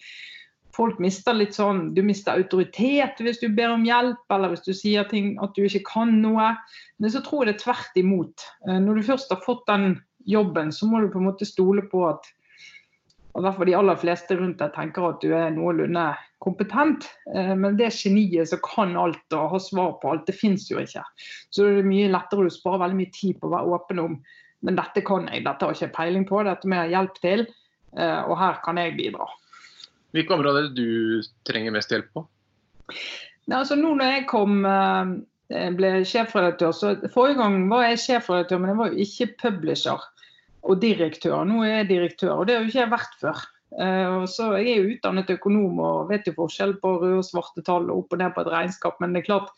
folk 0.75 1.00
mister 1.00 1.36
litt 1.38 1.55
sånn 1.55 1.93
Du 1.95 2.01
mister 2.03 2.36
autoritet 2.36 3.22
hvis 3.24 3.39
du 3.39 3.48
ber 3.50 3.75
om 3.75 3.86
hjelp, 3.88 4.25
eller 4.34 4.51
hvis 4.51 4.65
du 4.65 4.74
sier 4.74 5.07
ting 5.10 5.36
at 5.43 5.55
du 5.55 5.63
ikke 5.65 5.86
kan 5.88 6.17
noe. 6.22 6.53
Men 7.00 7.13
så 7.13 7.22
tror 7.24 7.45
jeg 7.45 7.53
det 7.53 7.60
er 7.60 7.63
tvert 7.65 8.01
imot. 8.01 8.48
Eh, 8.67 8.79
når 8.79 9.00
du 9.00 9.10
først 9.12 9.31
har 9.31 9.43
fått 9.45 9.65
den 9.69 10.01
jobben, 10.25 10.72
så 10.74 10.89
må 10.89 11.01
du 11.01 11.12
på 11.13 11.22
en 11.22 11.29
måte 11.29 11.45
stole 11.45 11.86
på 11.91 12.07
at 12.10 12.25
hvert 13.44 13.58
fall 13.58 13.68
de 13.68 13.75
aller 13.75 14.00
fleste 14.00 14.38
rundt 14.39 14.62
deg 14.62 14.72
tenker 14.75 15.10
at 15.10 15.20
du 15.24 15.34
er 15.36 15.51
noenlunde 15.51 16.06
kompetent. 16.44 17.10
Eh, 17.34 17.51
men 17.58 17.75
det 17.80 17.92
geniet 17.98 18.51
som 18.51 18.62
kan 18.63 18.96
alt 19.00 19.36
og 19.36 19.51
har 19.58 19.63
svar 19.63 19.98
på 20.00 20.13
alt, 20.13 20.25
det 20.30 20.38
fins 20.39 20.70
jo 20.72 20.80
ikke. 20.80 21.04
Så 21.50 21.68
det 21.68 21.84
er 21.84 21.92
mye 21.92 22.13
lettere 22.13 22.48
å 22.48 22.54
spare 22.54 22.84
veldig 22.86 23.00
mye 23.01 23.15
tid 23.15 23.42
på 23.42 23.50
å 23.50 23.56
være 23.58 23.77
åpen 23.80 24.04
om 24.06 24.20
men 24.65 24.77
dette 24.80 25.04
kan 25.06 25.27
jeg, 25.30 25.44
dette 25.46 25.62
har 25.62 25.75
jeg 25.75 25.89
ikke 25.89 25.98
peiling 26.00 26.25
på, 26.27 26.42
dette 26.46 26.70
må 26.70 26.80
jeg 26.80 26.88
ha 26.88 26.94
hjelp 26.96 27.22
til. 27.22 27.46
Eh, 27.96 28.22
og 28.25 28.38
her 28.39 28.60
kan 28.65 28.80
jeg 28.82 28.96
bidra. 28.98 29.27
Hvilke 30.15 30.36
områder 30.38 30.72
du 30.75 31.22
trenger 31.48 31.75
mest 31.75 31.94
hjelp 31.94 32.10
på? 32.15 32.25
Nei, 33.46 33.60
altså 33.60 33.77
nå 33.77 33.94
når 34.00 34.13
jeg 34.13 34.27
kom 34.32 34.65
eh, 34.65 35.70
ble 35.77 35.92
sjefredaktør, 36.08 36.74
så 36.74 36.96
Forrige 37.13 37.39
gang 37.44 37.60
var 37.70 37.86
jeg 37.89 38.01
sjefredaktør, 38.08 38.62
men 38.62 38.74
jeg 38.74 38.80
var 38.82 38.94
jo 38.94 39.06
ikke 39.06 39.30
publisher 39.44 40.08
og 40.65 40.79
direktør. 40.81 41.43
Nå 41.48 41.63
er 41.63 41.81
jeg 41.81 41.91
direktør, 41.93 42.39
og 42.39 42.48
det 42.48 42.55
har 42.55 42.63
jo 42.63 42.72
ikke 42.72 42.84
jeg 42.84 42.93
vært 42.93 43.19
før. 43.22 43.43
Uh, 43.75 44.24
så 44.29 44.53
Jeg 44.55 44.72
er 44.72 44.77
jo 44.79 44.93
utdannet 44.93 45.34
økonom 45.34 45.81
og 45.84 46.12
vet 46.12 46.27
jo 46.29 46.36
forskjell 46.38 46.77
på 46.79 46.93
røde 47.01 47.19
og 47.19 47.27
svarte 47.27 47.63
tall 47.65 47.89
og 47.89 48.05
opp 48.05 48.15
og 48.15 48.22
ned 48.22 48.36
på 48.36 48.45
et 48.45 48.53
regnskap. 48.53 49.01
Men 49.03 49.15
det 49.15 49.24
er 49.24 49.29
klart, 49.34 49.51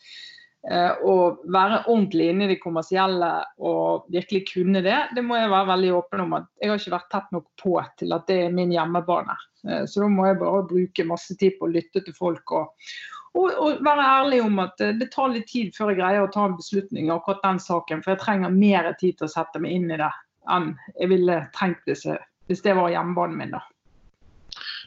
Eh, 0.66 0.94
å 1.06 1.12
være 1.46 1.84
ordentlig 1.86 2.32
inne 2.32 2.44
i 2.44 2.50
det 2.50 2.58
kommersielle 2.58 3.28
og 3.62 4.08
virkelig 4.10 4.42
kunne 4.50 4.82
det, 4.82 4.96
det 5.14 5.22
må 5.24 5.38
jeg 5.38 5.52
være 5.52 5.70
veldig 5.70 5.92
åpen 6.00 6.22
om. 6.24 6.34
at 6.40 6.48
Jeg 6.60 6.70
har 6.70 6.80
ikke 6.80 6.96
vært 6.96 7.12
tett 7.14 7.30
nok 7.32 7.46
på 7.62 7.74
til 8.00 8.12
at 8.16 8.26
det 8.26 8.40
er 8.42 8.56
min 8.56 8.74
hjemmebane. 8.74 9.36
Eh, 9.68 9.84
så 9.86 10.02
da 10.02 10.08
må 10.10 10.26
jeg 10.26 10.40
bare 10.42 10.66
bruke 10.66 11.06
masse 11.06 11.36
tid 11.38 11.56
på 11.58 11.68
å 11.68 11.72
lytte 11.76 12.02
til 12.04 12.16
folk 12.16 12.52
og, 12.52 12.74
Og, 13.38 13.52
og, 13.60 13.82
være 13.84 14.02
ærlig 14.02 14.38
om 14.42 14.58
at 14.58 14.80
eh, 14.80 14.96
det 14.98 15.12
tar 15.12 15.28
litt 15.30 15.46
tid 15.46 15.70
før 15.76 15.92
jeg 15.92 15.98
greier 16.00 16.24
å 16.24 16.30
ta 16.32 16.46
en 16.48 16.56
beslutning 16.58 17.06
i 17.06 17.12
akkurat 17.14 17.44
den 17.44 17.60
saken. 17.62 18.02
For 18.02 18.14
jeg 18.14 18.22
trenger 18.24 18.50
mer 18.50 18.88
tid 18.98 19.18
til 19.18 19.28
å 19.28 19.30
sette 19.30 19.60
meg 19.62 19.76
inn 19.76 19.92
i 19.92 20.00
det 20.00 20.08
enn 20.54 20.72
jeg 20.98 21.12
ville 21.14 21.40
trengt 21.56 21.82
hvis, 21.88 22.06
hvis 22.48 22.64
det 22.64 22.76
var 22.78 22.92
hjemmebanen 22.92 23.38
min. 23.40 23.56
da. 23.56 23.64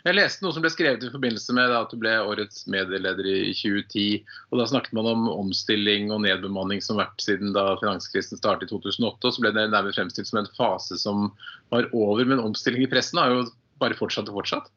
Jeg 0.02 0.18
leste 0.18 0.42
noe 0.42 0.54
som 0.56 0.64
ble 0.64 0.72
skrevet 0.74 1.04
i 1.06 1.12
forbindelse 1.14 1.54
med 1.54 1.72
at 1.78 1.92
du 1.94 2.00
ble 2.02 2.16
årets 2.26 2.64
medieleder 2.72 3.28
i 3.30 3.54
2010. 3.54 4.24
og 4.50 4.62
Da 4.62 4.66
snakket 4.72 4.96
man 4.98 5.10
om 5.12 5.28
omstilling 5.30 6.10
og 6.14 6.24
nedbemanning 6.26 6.82
som 6.82 6.98
vært 6.98 7.22
siden 7.22 7.54
da 7.54 7.76
finanskrisen 7.82 8.40
startet 8.40 8.70
i 8.70 8.74
2008. 8.74 9.22
og 9.22 9.36
Så 9.36 9.46
ble 9.46 9.54
det 9.54 9.68
nærmest 9.70 10.00
fremstilt 10.00 10.32
som 10.32 10.42
en 10.42 10.54
fase 10.58 10.98
som 10.98 11.30
var 11.74 11.90
over. 11.94 12.26
Men 12.26 12.42
omstilling 12.42 12.82
i 12.86 12.90
pressen 12.90 13.22
har 13.22 13.30
jo 13.30 13.46
bare 13.82 13.98
fortsatt 13.98 14.32
og 14.32 14.42
fortsatt. 14.42 14.72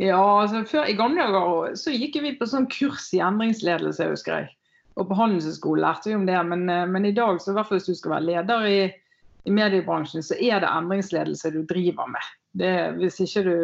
Ja, 0.00 0.18
altså 0.18 0.64
før 0.66 0.88
I 0.90 0.96
gamle 0.98 1.22
dager 1.30 1.76
så 1.78 1.92
gikk 1.94 2.16
vi 2.24 2.34
på 2.38 2.48
sånn 2.48 2.66
kurs 2.72 3.12
i 3.14 3.22
endringsledelse, 3.22 4.08
husker 4.10 4.40
jeg. 4.40 4.54
Og 4.96 5.10
på 5.10 5.18
Handelshøyskolen 5.18 5.84
lærte 5.84 6.10
vi 6.10 6.16
om 6.16 6.24
det. 6.26 6.38
Men, 6.48 6.64
eh, 6.72 6.86
men, 6.88 7.04
i 7.04 7.14
dag, 7.14 7.36
så 7.40 7.52
i 7.52 7.58
hvert 7.58 7.68
fall 7.68 7.78
hvis 7.78 7.90
du 7.90 7.98
skal 7.98 8.16
være 8.16 8.28
leder 8.30 8.70
i, 8.70 8.80
i 9.46 9.54
mediebransjen, 9.54 10.24
så 10.26 10.34
er 10.42 10.60
det 10.62 10.70
endringsledelse 10.70 11.52
du 11.54 11.62
driver 11.68 12.10
med. 12.10 12.30
Det, 12.56 12.72
hvis 12.98 13.20
ikke 13.22 13.42
du 13.46 13.56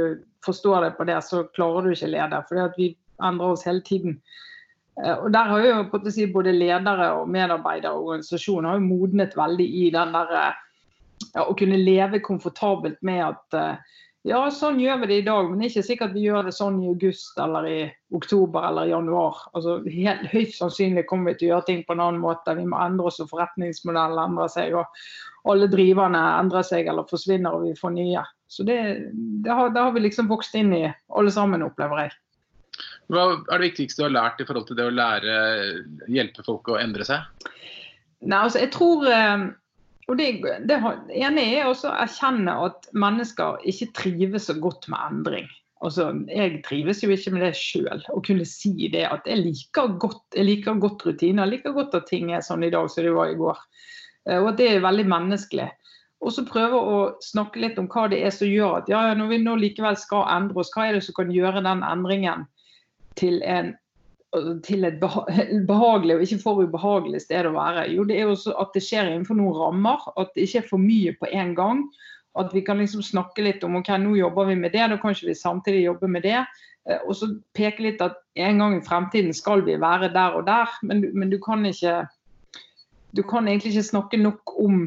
forstår 0.47 0.87
det 0.87 0.91
på 0.99 1.07
det, 1.09 1.19
så 1.27 1.45
klarer 1.57 1.87
du 1.87 1.95
ikke 1.95 2.13
lede. 2.13 2.43
For 2.49 2.75
vi 2.77 2.93
endrer 3.23 3.55
oss 3.55 3.65
hele 3.67 3.83
tiden. 3.87 4.19
Eh, 5.03 5.17
og 5.17 5.33
der 5.35 5.51
har 5.51 5.65
jo 5.67 6.11
si, 6.11 6.27
Både 6.33 6.53
ledere 6.53 7.13
og 7.19 7.31
medarbeidere 7.31 7.93
og 7.93 8.13
organisasjoner 8.13 8.69
har 8.69 8.79
jo 8.79 8.91
modnet 8.91 9.37
veldig 9.37 9.67
i 9.87 9.89
den 9.95 10.15
der 10.15 10.37
eh, 10.39 10.63
ja, 11.33 11.47
å 11.47 11.57
kunne 11.59 11.81
leve 11.81 12.21
komfortabelt 12.21 13.03
med 13.03 13.25
at 13.25 13.83
ja, 14.23 14.39
sånn 14.55 14.79
gjør 14.79 15.01
vi 15.03 15.07
det 15.11 15.17
i 15.19 15.25
dag, 15.27 15.49
men 15.51 15.59
det 15.59 15.67
er 15.67 15.73
ikke 15.73 15.87
sikkert 15.89 16.13
vi 16.15 16.23
gjør 16.29 16.47
det 16.47 16.53
sånn 16.55 16.77
i 16.79 16.91
august 16.93 17.39
eller 17.43 17.67
i 17.67 17.79
oktober 18.15 18.69
eller 18.69 18.87
januar. 18.93 19.41
Altså, 19.51 19.81
helt, 19.91 20.29
høyst 20.31 20.61
sannsynlig 20.61 21.09
kommer 21.11 21.33
vi 21.33 21.41
til 21.41 21.49
å 21.49 21.57
gjøre 21.57 21.67
ting 21.67 21.81
på 21.89 21.97
en 21.97 22.05
annen 22.05 22.23
måte. 22.23 22.55
Vi 22.55 22.67
må 22.69 22.79
endre 22.85 23.11
oss, 23.11 23.19
og 23.25 23.33
forretningsmodellen 23.33 24.23
endrer 24.23 24.53
seg. 24.55 24.77
og 24.79 24.87
Alle 25.49 25.67
driverne 25.71 26.21
endrer 26.39 26.67
seg 26.67 26.91
eller 26.91 27.09
forsvinner, 27.11 27.55
og 27.55 27.67
vi 27.67 27.77
får 27.79 27.95
nye. 27.97 28.25
Så 28.47 28.67
det, 28.69 28.79
det, 29.15 29.51
har, 29.51 29.73
det 29.75 29.81
har, 29.81 29.95
vi 29.95 30.05
liksom 30.05 30.29
vokst 30.31 30.55
inn 30.59 30.75
i, 30.77 30.85
alle 31.17 31.33
sammen, 31.35 31.65
opplever 31.67 32.05
jeg. 32.05 32.13
Hva 33.13 33.25
er 33.35 33.59
det 33.59 33.73
viktigste 33.73 34.03
du 34.03 34.07
har 34.07 34.15
lært 34.15 34.41
i 34.41 34.47
forhold 34.49 34.69
til 34.69 34.79
det 34.79 34.87
å 34.87 34.95
lære, 34.95 35.41
hjelpe 36.13 36.45
folk 36.47 36.71
å 36.71 36.79
endre 36.81 37.05
seg? 37.09 37.49
Nei, 38.23 38.39
altså 38.39 38.63
jeg 38.63 38.71
tror 38.77 39.03
eh, 39.11 39.49
og 40.11 40.19
det, 40.19 40.29
det 40.69 40.79
ene 41.17 41.43
er 41.57 41.67
også 41.69 41.91
å 41.91 41.99
erkjenne 42.05 42.55
at 42.67 42.89
mennesker 42.93 43.63
ikke 43.71 43.91
trives 43.99 44.49
så 44.51 44.57
godt 44.59 44.89
med 44.93 45.01
endring. 45.09 45.51
Altså, 45.83 46.11
jeg 46.31 46.61
trives 46.67 47.01
jo 47.03 47.11
ikke 47.11 47.33
med 47.35 47.43
det 47.47 47.55
sjøl. 47.59 48.03
Å 48.15 48.21
kunne 48.23 48.47
si 48.47 48.91
det 48.93 49.03
at 49.09 49.27
jeg 49.27 49.43
liker 49.43 49.97
godt, 50.03 50.23
jeg 50.37 50.47
liker 50.47 50.79
godt 50.83 51.03
rutiner. 51.09 51.43
Jeg 51.43 51.57
liker 51.57 51.75
godt 51.75 51.97
at 51.99 52.07
ting 52.11 52.31
er 52.31 52.45
sånn 52.45 52.63
i 52.63 52.71
dag 52.71 52.87
som 52.91 53.07
det 53.07 53.15
var 53.17 53.33
i 53.33 53.39
går. 53.39 53.59
Eh, 54.29 54.39
og 54.39 54.53
at 54.53 54.61
det 54.61 54.71
er 54.71 54.85
veldig 54.85 55.07
menneskelig. 55.11 55.69
Og 56.23 56.35
så 56.35 56.45
prøve 56.47 56.79
å 56.79 56.99
snakke 57.25 57.63
litt 57.65 57.79
om 57.83 57.89
hva 57.91 58.07
det 58.11 58.21
er 58.23 58.35
som 58.35 58.51
gjør 58.51 58.83
at 58.83 58.91
ja, 58.91 59.03
når 59.19 59.31
vi 59.33 59.39
nå 59.43 59.57
likevel 59.59 59.97
skal 59.99 60.29
endre 60.31 60.63
oss, 60.63 60.71
hva 60.75 60.87
er 60.87 60.97
det 60.97 61.05
som 61.07 61.17
kan 61.19 61.33
gjøre 61.35 61.65
den 61.67 61.83
endringen 61.87 62.47
til 63.19 63.43
en 63.43 63.75
til 64.65 64.87
et 64.89 64.95
behagelig 65.69 66.15
og 66.15 66.23
ikke 66.25 66.39
for 66.41 66.63
ubehagelig 66.65 67.21
sted 67.27 67.51
å 67.51 67.57
være? 67.57 67.89
Jo, 67.93 68.07
det 68.09 68.17
er 68.17 68.31
jo 68.31 68.55
at 68.57 68.71
det 68.73 68.81
skjer 68.85 69.11
innenfor 69.11 69.37
noen 69.37 69.59
rammer. 69.59 70.07
At 70.17 70.33
det 70.33 70.47
ikke 70.47 70.63
er 70.63 70.71
for 70.71 70.81
mye 70.81 71.13
på 71.21 71.29
en 71.29 71.53
gang. 71.59 71.83
At 72.41 72.55
vi 72.57 72.63
kan 72.65 72.81
liksom 72.81 73.03
snakke 73.05 73.45
litt 73.45 73.65
om 73.67 73.77
ok, 73.83 73.91
nå 74.01 74.15
jobber 74.17 74.49
vi 74.49 74.57
med 74.57 74.73
det, 74.73 74.87
da 74.89 74.97
kan 74.97 75.13
ikke 75.13 75.29
vi 75.29 75.37
samtidig 75.37 75.83
jobbe 75.85 76.09
med 76.09 76.25
det. 76.25 76.39
Eh, 76.89 77.03
og 77.05 77.17
så 77.19 77.29
peke 77.53 77.85
litt 77.85 78.01
at 78.01 78.17
en 78.41 78.63
gang 78.63 78.79
i 78.79 78.85
fremtiden 78.87 79.37
skal 79.37 79.67
vi 79.67 79.77
være 79.81 80.09
der 80.15 80.39
og 80.39 80.47
der, 80.49 80.71
men, 80.81 81.05
men 81.13 81.29
du 81.29 81.37
kan 81.43 81.67
ikke 81.69 82.01
Du 83.13 83.23
kan 83.23 83.49
egentlig 83.49 83.75
ikke 83.75 83.91
snakke 83.91 84.21
nok 84.21 84.55
om 84.61 84.87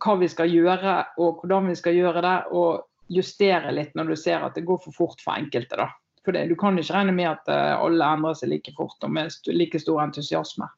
hva 0.00 0.16
vi 0.20 0.28
skal 0.32 0.52
gjøre 0.52 0.96
og 1.20 1.42
hvordan 1.42 1.70
vi 1.70 1.76
skal 1.78 1.96
gjøre 1.96 2.22
det, 2.24 2.36
og 2.52 2.84
justere 3.12 3.72
litt 3.74 3.92
når 3.96 4.12
du 4.12 4.16
ser 4.16 4.44
at 4.44 4.56
det 4.56 4.64
går 4.68 4.80
for 4.84 4.96
fort 4.96 5.20
for 5.24 5.36
enkelte. 5.36 5.76
da. 5.76 5.90
For 6.24 6.32
det, 6.32 6.48
Du 6.48 6.56
kan 6.56 6.78
ikke 6.78 6.94
regne 6.94 7.12
med 7.12 7.28
at 7.28 7.48
eh, 7.52 7.74
alle 7.76 8.06
endrer 8.16 8.36
seg 8.38 8.48
like 8.52 8.72
fort 8.76 8.96
og 9.04 9.12
med 9.12 9.32
like 9.52 9.80
stor 9.80 10.00
entusiasme. 10.06 10.68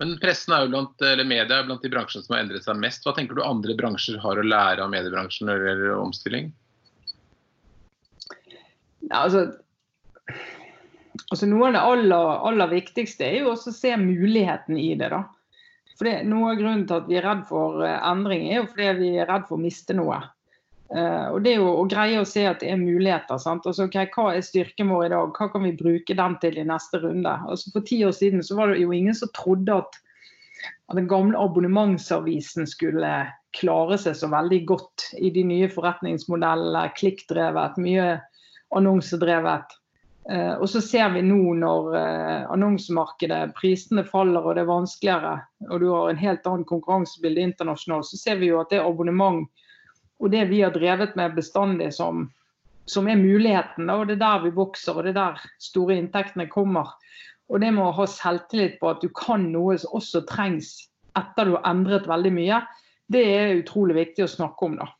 Men 0.00 0.16
pressen 0.22 0.54
er 0.54 0.64
jo 0.64 0.72
blant, 0.72 1.02
eller 1.04 1.28
media 1.28 1.60
er 1.60 1.66
blant 1.68 1.82
de 1.84 1.90
bransjene 1.92 2.24
som 2.24 2.34
har 2.34 2.44
endret 2.44 2.64
seg 2.64 2.78
mest. 2.80 3.04
Hva 3.04 3.14
tenker 3.14 3.36
du 3.36 3.44
andre 3.44 3.76
bransjer 3.78 4.18
har 4.22 4.38
å 4.38 4.46
lære 4.46 4.82
av 4.82 4.90
mediebransjen 4.92 5.50
når 5.50 5.60
det 5.60 5.68
gjelder 5.70 5.98
omstilling? 5.98 6.46
Ja, 9.10 9.24
altså, 9.24 9.44
altså 11.28 11.48
Noe 11.50 11.68
av 11.68 11.76
det 11.76 11.84
aller, 11.92 12.32
aller, 12.50 12.72
viktigste 12.72 13.26
er 13.26 13.42
jo 13.42 13.52
også 13.52 13.74
å 13.74 13.76
se 13.76 13.92
muligheten 14.00 14.78
i 14.80 14.94
det. 14.94 15.10
da. 15.12 15.24
For 16.00 16.08
det, 16.08 16.22
Noe 16.32 16.54
av 16.54 16.56
grunnen 16.56 16.86
til 16.88 16.96
at 16.96 17.08
vi 17.10 17.16
er 17.20 17.26
redd 17.28 17.42
for 17.44 17.82
eh, 17.84 17.98
endring, 18.08 18.46
er 18.48 18.62
jo 18.62 18.68
fordi 18.70 18.92
vi 18.96 19.08
er 19.20 19.26
redd 19.28 19.42
for 19.50 19.58
å 19.58 19.60
miste 19.60 19.92
noe. 19.92 20.16
Uh, 20.90 21.36
og 21.36 21.44
Det 21.44 21.52
er 21.52 21.60
jo 21.60 21.66
å 21.76 21.82
greie 21.86 22.18
å 22.18 22.26
se 22.26 22.46
at 22.48 22.62
det 22.64 22.70
er 22.72 22.80
muligheter. 22.80 23.36
sant? 23.38 23.66
Altså, 23.68 23.84
okay, 23.84 24.08
Hva 24.14 24.30
er 24.32 24.40
styrken 24.42 24.88
vår 24.88 25.04
i 25.06 25.10
dag? 25.12 25.36
Hva 25.36 25.50
kan 25.52 25.62
vi 25.68 25.74
bruke 25.76 26.16
den 26.16 26.38
til 26.40 26.56
i 26.56 26.64
neste 26.64 27.02
runde? 27.04 27.34
Altså 27.52 27.74
For 27.74 27.84
ti 27.84 28.00
år 28.08 28.16
siden 28.16 28.40
så 28.42 28.56
var 28.56 28.72
det 28.72 28.80
jo 28.80 28.96
ingen 28.96 29.14
som 29.14 29.28
trodde 29.36 29.76
at, 29.84 30.00
at 30.88 30.96
den 30.96 31.10
gamle 31.12 31.38
abonnementsavisen 31.38 32.66
skulle 32.66 33.12
klare 33.60 34.00
seg 34.00 34.16
så 34.16 34.32
veldig 34.32 34.64
godt 34.72 35.10
i 35.20 35.30
de 35.36 35.44
nye 35.46 35.68
forretningsmodellene. 35.70 36.88
Klikkdrevet, 36.96 37.76
mye 37.76 38.08
annonsedrevet. 38.74 39.76
Uh, 40.28 40.60
og 40.60 40.68
så 40.68 40.82
ser 40.84 41.08
vi 41.14 41.22
nå 41.24 41.54
når 41.56 41.94
uh, 41.94 42.50
annonsemarkedet, 42.52 43.54
prisene 43.56 44.04
faller 44.04 44.44
og 44.44 44.58
det 44.58 44.66
er 44.66 44.68
vanskeligere, 44.68 45.32
og 45.70 45.80
du 45.80 45.86
har 45.94 46.10
en 46.10 46.20
helt 46.20 46.44
annen 46.46 46.66
konkurransebilde 46.68 47.46
internasjonalt, 47.48 48.10
så 48.10 48.20
ser 48.20 48.42
vi 48.42 48.50
jo 48.50 48.60
at 48.60 48.70
det 48.74 48.82
abonnement 48.84 49.48
og 50.20 50.30
det 50.30 50.44
vi 50.50 50.60
har 50.60 50.74
drevet 50.74 51.16
med 51.16 51.34
bestandig 51.34 51.88
som, 51.96 52.26
som 52.84 53.08
er 53.08 53.16
muligheten. 53.16 53.88
Og 53.88 54.06
det 54.08 54.18
er 54.18 54.24
der 54.26 54.42
vi 54.44 54.52
vokser, 54.56 54.96
og 54.96 55.06
det 55.06 55.14
er 55.14 55.20
der 55.20 55.46
store 55.62 55.96
inntektene 55.96 56.44
kommer. 56.52 56.92
Og 57.48 57.62
det 57.62 57.72
med 57.74 57.86
å 57.86 57.96
ha 57.96 58.06
selvtillit 58.06 58.76
på 58.82 58.92
at 58.92 59.00
du 59.02 59.08
kan 59.16 59.48
noe 59.54 59.78
som 59.80 59.96
også 59.98 60.26
trengs 60.28 60.74
etter 61.18 61.48
du 61.48 61.56
har 61.56 61.66
endret 61.72 62.06
veldig 62.06 62.32
mye, 62.36 62.60
det 63.10 63.24
er 63.26 63.56
utrolig 63.58 63.96
viktig 63.96 64.26
å 64.26 64.30
snakke 64.30 64.68
om. 64.68 64.76
da. 64.78 64.90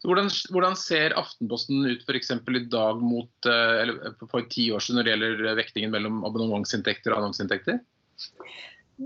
Hvordan, 0.00 0.30
hvordan, 0.48 0.76
ser 0.80 1.12
Aftenposten 1.18 1.84
ut 1.84 2.04
for 2.06 2.16
i 2.16 2.64
dag 2.72 3.00
mot, 3.04 3.46
eh, 3.46 3.82
eller 3.82 4.14
for 4.30 4.46
ti 4.48 4.70
år 4.72 4.80
siden 4.80 4.96
når 4.96 5.04
det 5.04 5.12
gjelder 5.12 5.58
vektingen 5.58 5.92
mellom 5.92 6.22
abonnementsinntekter 6.24 7.12
og 7.12 7.20
annonseinntekter? 7.20 7.82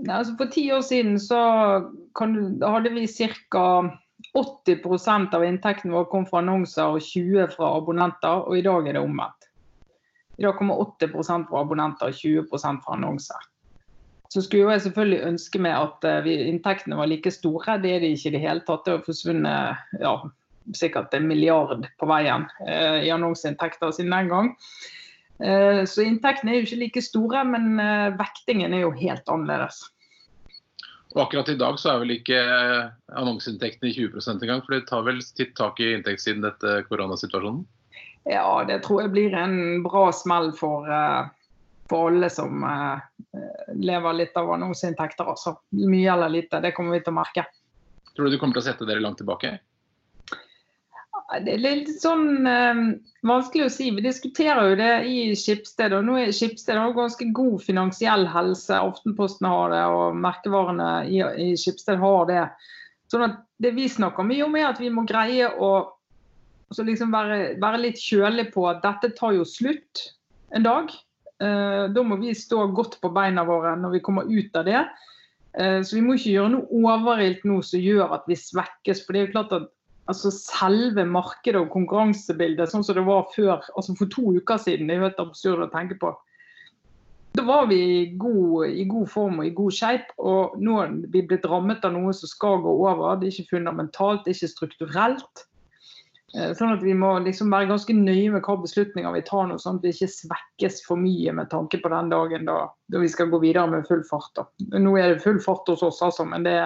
Altså 0.07 0.35
for 0.39 0.51
ti 0.51 0.69
år 0.71 0.83
siden 0.87 1.19
kan, 2.15 2.37
hadde 2.63 2.93
vi 2.95 3.07
ca. 3.07 3.65
80% 4.35 5.35
av 5.35 5.43
inntekten 5.45 5.91
vår 5.91 6.07
kom 6.11 6.25
fra 6.27 6.41
annonser 6.41 6.95
og 6.95 7.03
20 7.03 7.51
fra 7.53 7.69
abonnenter, 7.77 8.47
og 8.47 8.57
i 8.57 8.63
dag 8.65 8.87
er 8.87 8.97
det 8.97 9.03
omvendt. 9.03 9.47
I 10.39 10.43
dag 10.43 10.57
kommer 10.59 10.79
80% 10.99 11.47
fra 11.51 11.61
abonnenter 11.61 12.11
og 12.11 12.17
20% 12.19 12.81
fra 12.83 12.95
annonser. 12.97 13.45
Så 14.33 14.41
skulle 14.43 14.73
jeg 14.73 14.83
selvfølgelig 14.87 15.27
ønske 15.29 15.61
meg 15.63 15.75
at 15.77 16.07
eh, 16.09 16.31
inntektene 16.49 16.97
var 16.99 17.07
like 17.07 17.31
store. 17.31 17.77
Det 17.83 17.93
er 17.95 18.03
de 18.03 18.11
ikke 18.15 18.31
i 18.31 18.35
det 18.35 18.43
hele 18.43 18.63
tatt. 18.67 18.83
Det 18.83 18.95
har 18.97 19.05
forsvunnet 19.05 20.01
ja, 20.01 20.15
sikkert 20.73 21.13
en 21.13 21.27
milliard 21.27 21.87
på 21.99 22.07
veien 22.09 22.47
eh, 22.67 23.05
i 23.05 23.11
annonseinntekter 23.13 23.93
siden 23.95 24.13
den 24.15 24.31
gang. 24.31 24.53
Eh, 25.43 25.83
så 25.89 26.05
inntektene 26.05 26.53
er 26.53 26.61
jo 26.61 26.69
ikke 26.69 26.81
like 26.81 27.03
store, 27.05 27.43
men 27.47 27.75
eh, 27.81 28.15
vektingen 28.17 28.73
er 28.73 28.85
jo 28.85 28.95
helt 28.97 29.29
annerledes. 29.31 29.83
Og 31.15 31.21
akkurat 31.27 31.53
i 31.53 31.59
dag 31.59 31.77
så 31.79 31.93
er 31.93 32.01
vel 32.01 32.17
ikke 32.17 32.39
annonseinntektene 33.15 33.91
i 33.91 33.95
20 33.95 34.33
engang, 34.33 34.65
for 34.65 34.75
det 34.75 34.87
tar 34.89 35.05
vel 35.07 35.21
titt 35.37 35.53
tak 35.55 35.79
i 35.79 35.93
inntektssiden 35.95 36.43
etter 36.47 36.83
koronasituasjonen? 36.89 37.63
Ja, 38.27 38.65
det 38.67 38.81
tror 38.83 39.05
jeg 39.05 39.13
blir 39.13 39.35
en 39.37 39.83
bra 39.85 40.09
smell 40.11 40.49
for, 40.57 40.89
for 41.87 42.09
alle 42.09 42.27
som 42.33 42.65
lever 43.77 44.17
litt 44.17 44.35
av 44.35 44.49
annonseinntekter. 44.57 45.29
Altså. 45.29 45.53
Mye 45.77 46.09
eller 46.17 46.33
lite, 46.33 46.59
det 46.59 46.73
kommer 46.75 46.97
vi 46.97 47.03
til 47.05 47.13
å 47.13 47.19
merke. 47.21 47.45
Tror 48.17 48.27
du 48.27 48.35
du 48.35 48.39
kommer 48.41 48.57
til 48.57 48.65
å 48.65 48.67
sette 48.73 48.89
dere 48.89 49.03
langt 49.05 49.21
tilbake? 49.21 49.53
Det 51.25 51.55
er 51.55 51.61
litt 51.61 51.87
sånn 51.97 52.45
øh, 52.45 52.81
vanskelig 53.25 53.65
å 53.65 53.71
si. 53.73 53.87
Vi 53.95 54.03
diskuterer 54.05 54.69
jo 54.69 54.75
det 54.77 54.91
i 55.09 55.17
Skipsted. 55.37 55.95
og 55.97 56.05
nå 56.05 56.19
er 56.21 56.33
Skipsted 56.35 56.77
har 56.77 56.93
ganske 56.93 57.25
god 57.33 57.63
finansiell 57.65 58.27
helse. 58.29 58.77
Aftenposten 58.77 59.49
har 59.49 59.73
det, 59.73 59.81
og 59.89 60.19
merkevarene 60.21 60.89
i, 61.09 61.23
i 61.47 61.49
Skipsted 61.57 61.97
har 62.01 62.29
det. 62.29 62.43
Sånn 63.11 63.25
at 63.25 63.41
Det 63.57 63.71
vi 63.71 63.87
snakker 63.89 64.27
mye 64.27 64.43
om, 64.43 64.55
er 64.59 64.67
at 64.69 64.81
vi 64.83 64.91
må 64.91 65.05
greie 65.07 65.47
å 65.47 65.71
liksom 66.75 67.13
være, 67.13 67.55
være, 67.61 67.81
litt 67.85 68.01
kjølige 68.01 68.51
på 68.51 68.65
at 68.67 68.81
dette 68.83 69.13
tar 69.15 69.31
jo 69.37 69.45
slutt 69.47 70.09
en 70.51 70.65
dag. 70.65 70.91
Uh, 71.41 71.87
da 71.91 72.03
må 72.03 72.17
vi 72.19 72.35
stå 72.35 72.67
godt 72.75 72.99
på 73.01 73.11
beina 73.15 73.43
våre 73.47 73.73
når 73.79 73.97
vi 73.97 74.03
kommer 74.03 74.27
ut 74.27 74.59
av 74.59 74.67
det. 74.67 74.83
Uh, 75.55 75.79
så 75.81 75.97
vi 75.97 76.03
må 76.03 76.17
ikke 76.19 76.35
gjøre 76.35 76.53
noe 76.57 76.83
overilt 76.83 77.47
nå 77.47 77.61
som 77.63 77.79
gjør 77.79 78.13
at 78.19 78.27
vi 78.27 78.37
svekkes. 78.39 79.05
for 79.05 79.15
det 79.15 79.21
er 79.21 79.27
jo 79.27 79.33
klart 79.37 79.55
at 79.55 79.71
altså 80.11 80.31
selve 80.33 81.05
markedet 81.09 81.59
og 81.59 81.71
konkurransebildet 81.73 82.69
sånn 82.71 82.85
som 82.85 82.97
det 82.97 83.05
var 83.07 83.25
før, 83.33 83.65
altså 83.75 83.95
for 83.97 84.11
to 84.13 84.35
uker 84.37 84.61
siden. 84.61 84.87
Det 84.87 84.95
er 84.95 85.01
jo 85.01 85.07
helt 85.07 85.23
absurd 85.23 85.65
å 85.65 85.71
tenke 85.73 85.97
på. 86.01 86.13
da 87.35 87.43
var 87.43 87.65
vi 87.67 87.77
i 87.83 88.03
god, 88.15 88.69
i 88.69 88.85
god 88.87 89.09
form 89.11 89.41
og 89.41 89.47
i 89.47 89.55
god 89.55 89.73
shape. 89.75 90.13
Og 90.17 90.55
nå 90.61 90.77
er 90.83 90.93
vi 91.11 91.25
blitt 91.25 91.47
rammet 91.51 91.83
av 91.83 91.91
noe 91.91 92.13
som 92.15 92.31
skal 92.31 92.61
gå 92.63 92.77
over. 92.85 93.17
Det 93.19 93.27
er 93.27 93.33
ikke 93.33 93.57
fundamentalt, 93.57 94.23
det 94.23 94.31
er 94.31 94.37
ikke 94.39 94.53
strukturelt. 94.53 95.43
Eh, 96.35 96.53
sånn 96.55 96.73
at 96.75 96.83
Vi 96.83 96.93
må 96.95 97.11
liksom 97.23 97.51
være 97.51 97.69
ganske 97.69 97.95
nøye 97.95 98.31
med 98.33 98.43
hva 98.43 98.55
beslutninger 98.59 99.13
vi 99.15 99.23
tar 99.27 99.49
nå, 99.49 99.57
sånn 99.61 99.79
at 99.79 99.85
vi 99.87 99.93
ikke 99.93 100.11
svekkes 100.11 100.81
for 100.85 100.99
mye 100.99 101.33
med 101.35 101.51
tanke 101.51 101.79
på 101.81 101.91
den 101.91 102.11
dagen 102.11 102.47
da, 102.49 102.57
da 102.91 103.03
vi 103.03 103.11
skal 103.11 103.29
gå 103.31 103.39
videre 103.43 103.67
med 103.71 103.87
full 103.87 104.03
fart. 104.07 104.31
Da. 104.35 104.47
Nå 104.79 104.97
er 104.99 105.13
det 105.13 105.23
full 105.23 105.39
fart 105.43 105.67
hos 105.71 105.83
oss, 105.85 106.01
altså, 106.03 106.27
men 106.27 106.47
det, 106.47 106.57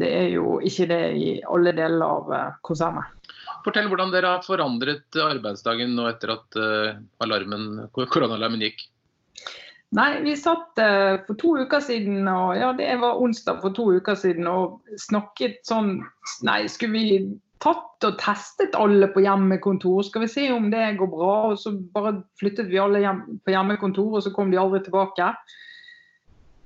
det 0.00 0.10
er 0.10 0.32
jo 0.34 0.58
ikke 0.64 0.88
det 0.90 1.02
i 1.18 1.28
alle 1.46 1.74
deler 1.76 2.06
av 2.06 2.32
eh, 2.34 2.56
konsernet. 2.66 3.12
Fortell 3.64 3.86
hvordan 3.88 4.10
dere 4.12 4.34
har 4.34 4.42
forandret 4.44 5.20
arbeidsdagen 5.24 5.94
nå 5.96 6.08
etter 6.10 6.34
at 6.34 6.58
uh, 6.60 6.98
alarmen, 7.24 7.86
koronaalarmen 7.96 8.60
gikk. 8.60 8.82
Nei, 9.96 10.10
vi 10.24 10.34
satt 10.36 10.80
uh, 10.82 11.22
for 11.24 11.38
to 11.40 11.54
uker 11.62 11.80
siden, 11.80 12.26
og 12.28 12.58
ja, 12.58 12.74
det 12.76 12.90
var 13.00 13.22
onsdag 13.24 13.62
for 13.62 13.72
to 13.76 13.86
uker 13.96 14.18
siden, 14.20 14.48
og 14.50 14.82
snakket 15.00 15.62
sånn 15.68 15.96
Nei, 16.44 16.64
skulle 16.68 16.98
vi 16.98 17.18
tatt 17.64 18.04
og 18.04 18.18
testet 18.20 18.76
alle 18.76 19.08
på 19.14 19.22
hjemmekontor? 19.24 20.02
Skal 20.04 20.26
vi 20.26 20.32
se 20.34 20.48
om 20.52 20.68
det 20.72 20.96
går 20.98 21.08
bra? 21.12 21.34
Og 21.52 21.60
så 21.60 21.72
bare 21.94 22.18
flyttet 22.40 22.68
vi 22.72 22.80
alle 22.82 23.00
hjem, 23.04 23.22
på 23.46 23.54
hjemmekontor, 23.54 24.18
og 24.18 24.26
så 24.26 24.32
kom 24.34 24.52
de 24.52 24.60
aldri 24.60 24.82
tilbake. 24.84 25.30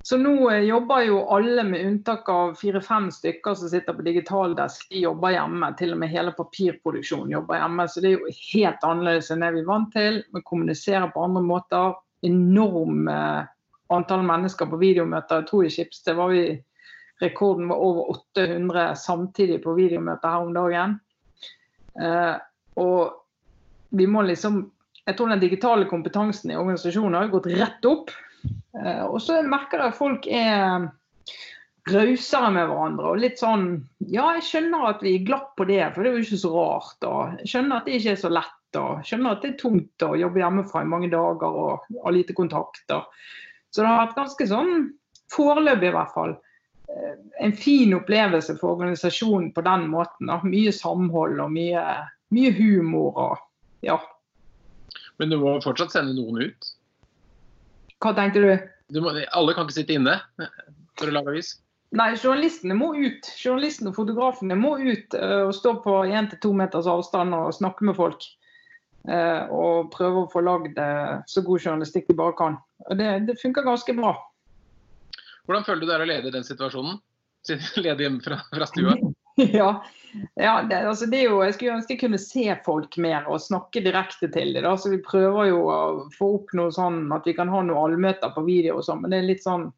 Så 0.03 0.17
nå 0.17 0.33
uh, 0.49 0.59
jobber 0.63 1.03
jo 1.05 1.19
alle, 1.35 1.63
med 1.67 1.85
unntak 1.85 2.29
av 2.29 2.53
fire-fem 2.59 3.09
stykker 3.11 3.57
som 3.57 3.71
sitter 3.71 3.93
på 3.93 4.05
digitaldesk, 4.07 4.87
de 4.89 5.03
jobber 5.03 5.35
hjemme. 5.35 5.71
Til 5.79 5.93
og 5.95 6.01
med 6.01 6.13
hele 6.13 6.33
papirproduksjonen 6.37 7.33
jobber 7.35 7.59
hjemme. 7.59 7.87
Så 7.87 8.03
det 8.03 8.13
er 8.13 8.17
jo 8.17 8.37
helt 8.53 8.87
annerledes 8.87 9.31
enn 9.33 9.43
det 9.45 9.51
vi 9.57 9.63
er 9.63 9.69
vant 9.69 9.91
til. 9.95 10.21
Vi 10.35 10.45
kommuniserer 10.47 11.11
på 11.13 11.25
andre 11.27 11.43
måter 11.45 11.99
enorm 12.25 13.07
eh, 13.07 13.43
antall 13.95 14.23
mennesker 14.27 14.69
på 14.69 14.79
videomøter. 14.79 15.41
Jeg 15.41 15.49
tror 15.49 15.65
i 15.65 15.71
Schibsted 15.73 16.17
var 16.19 16.33
vi 16.33 16.43
rekorden 17.19 17.67
var 17.67 17.83
over 17.83 18.11
800 18.15 18.95
samtidig 18.95 19.61
på 19.63 19.75
videomøter 19.75 20.31
her 20.31 20.47
om 20.47 20.53
dagen. 20.55 20.97
Eh, 21.99 22.35
og 22.79 23.15
vi 23.89 24.07
må 24.07 24.21
liksom 24.23 24.67
Jeg 25.09 25.17
tror 25.17 25.31
den 25.31 25.39
digitale 25.41 25.85
kompetansen 25.89 26.51
i 26.51 26.55
organisasjonen 26.59 27.15
har 27.17 27.31
gått 27.31 27.47
rett 27.49 27.85
opp. 27.89 28.11
Eh, 28.45 29.03
og 29.05 29.19
så 29.23 29.41
merker 29.45 29.81
jeg 29.81 29.93
at 29.93 29.99
folk 29.99 30.27
er 30.27 30.87
rausere 31.89 32.51
med 32.53 32.67
hverandre. 32.69 33.11
og 33.11 33.19
litt 33.23 33.39
sånn, 33.39 33.85
Ja, 33.99 34.33
jeg 34.37 34.43
skjønner 34.43 34.89
at 34.89 35.01
vi 35.01 35.15
er 35.15 35.25
glatt 35.25 35.55
på 35.57 35.65
det, 35.65 35.81
for 35.93 36.03
det 36.03 36.11
er 36.11 36.17
jo 36.17 36.25
ikke 36.25 36.43
så 36.45 36.53
rart. 36.53 37.03
og 37.03 37.39
skjønner 37.45 37.77
at 37.77 37.85
det 37.85 37.99
ikke 37.99 38.11
er 38.11 38.23
så 38.23 38.29
lett 38.29 38.77
og 38.77 39.01
skjønner 39.03 39.31
at 39.31 39.41
det 39.41 39.53
er 39.53 39.57
tungt 39.57 40.05
å 40.05 40.17
jobbe 40.19 40.39
hjemmefra 40.43 40.83
i 40.83 40.89
mange 40.89 41.09
dager 41.09 41.47
og 41.47 41.79
ha 42.03 42.11
lite 42.13 42.35
kontakter. 42.37 43.05
Så 43.71 43.81
det 43.81 43.89
har 43.89 44.05
vært 44.05 44.19
ganske 44.19 44.47
sånn, 44.47 44.93
foreløpig 45.33 45.89
i 45.89 45.95
hvert 45.95 46.13
fall, 46.13 46.37
eh, 46.89 47.15
en 47.39 47.53
fin 47.53 47.93
opplevelse 47.93 48.57
for 48.59 48.77
organisasjonen 48.77 49.53
på 49.53 49.61
den 49.65 49.89
måten. 49.89 50.27
Da. 50.27 50.39
Mye 50.43 50.71
samhold 50.71 51.39
og 51.39 51.51
mye, 51.51 51.83
mye 52.31 52.51
humor 52.51 53.17
og 53.17 53.37
ja. 53.81 53.99
Men 55.17 55.29
du 55.29 55.37
må 55.37 55.61
fortsatt 55.61 55.91
sende 55.91 56.13
noen 56.13 56.49
ut? 56.49 56.73
Hva 57.99 58.13
tenkte 58.15 58.43
du? 58.43 58.51
du 58.89 59.01
må, 59.03 59.13
alle 59.13 59.55
kan 59.55 59.67
ikke 59.67 59.81
sitte 59.81 59.97
inne 59.97 60.17
for 60.97 61.09
å 61.09 61.15
lage 61.15 61.33
avis? 61.33 61.53
Nei, 61.97 62.11
journalistene 62.21 62.75
må 62.77 62.91
ut. 62.93 63.27
Journalistene 63.41 63.89
og 63.91 63.97
fotografene 63.97 64.57
må 64.57 64.75
ut 64.77 65.15
uh, 65.17 65.47
og 65.47 65.55
stå 65.57 65.75
på 65.83 65.95
1-2 66.05 66.51
meters 66.57 66.89
avstand 66.89 67.33
og 67.37 67.55
snakke 67.57 67.87
med 67.89 67.97
folk. 67.97 68.25
Uh, 69.09 69.49
og 69.55 69.89
prøve 69.93 70.25
å 70.25 70.29
få 70.29 70.43
lagd 70.45 70.77
uh, 70.77 71.21
så 71.29 71.41
god 71.45 71.63
journalistikk 71.63 72.09
de 72.11 72.17
bare 72.19 72.37
kan. 72.37 72.59
Og 72.89 72.99
det, 72.99 73.09
det 73.29 73.39
funker 73.41 73.65
ganske 73.65 73.95
bra. 73.97 74.13
Hvordan 75.49 75.65
føler 75.65 75.81
du 75.81 75.89
det 75.89 75.95
er 75.95 76.05
å 76.05 76.09
lede 76.11 76.33
den 76.35 76.45
situasjonen? 76.45 76.99
Lede 77.81 78.05
hjemme 78.05 78.21
fra, 78.21 78.43
fra 78.53 78.69
stua? 78.69 78.93
ja, 79.59 79.69
ja 80.35 80.53
det, 80.69 80.81
altså 80.87 81.07
det 81.09 81.21
er 81.21 81.29
jo, 81.29 81.41
jeg 81.45 81.55
skulle 81.55 81.75
ønske 81.77 81.95
jeg 81.95 82.01
kunne 82.03 82.21
se 82.21 82.45
folk 82.65 82.97
mer 83.01 83.27
og 83.29 83.41
snakke 83.43 83.83
direkte 83.85 84.29
til 84.33 84.53
dem. 84.55 84.69
Så 84.77 84.91
vi 84.93 85.01
prøver 85.05 85.51
jo 85.51 85.63
å 85.71 85.79
få 86.15 86.33
opp 86.39 86.53
noe 86.57 86.73
sånn 86.75 87.05
at 87.15 87.27
vi 87.27 87.35
kan 87.37 87.51
ha 87.51 87.63
noen 87.63 87.79
allmøter 87.79 88.33
på 88.35 88.45
video 88.47 88.79
og 88.79 88.87
sånn. 88.87 89.03
Men 89.03 89.13
det 89.13 89.21
er 89.21 89.29
litt 89.31 89.45
sånn 89.45 89.69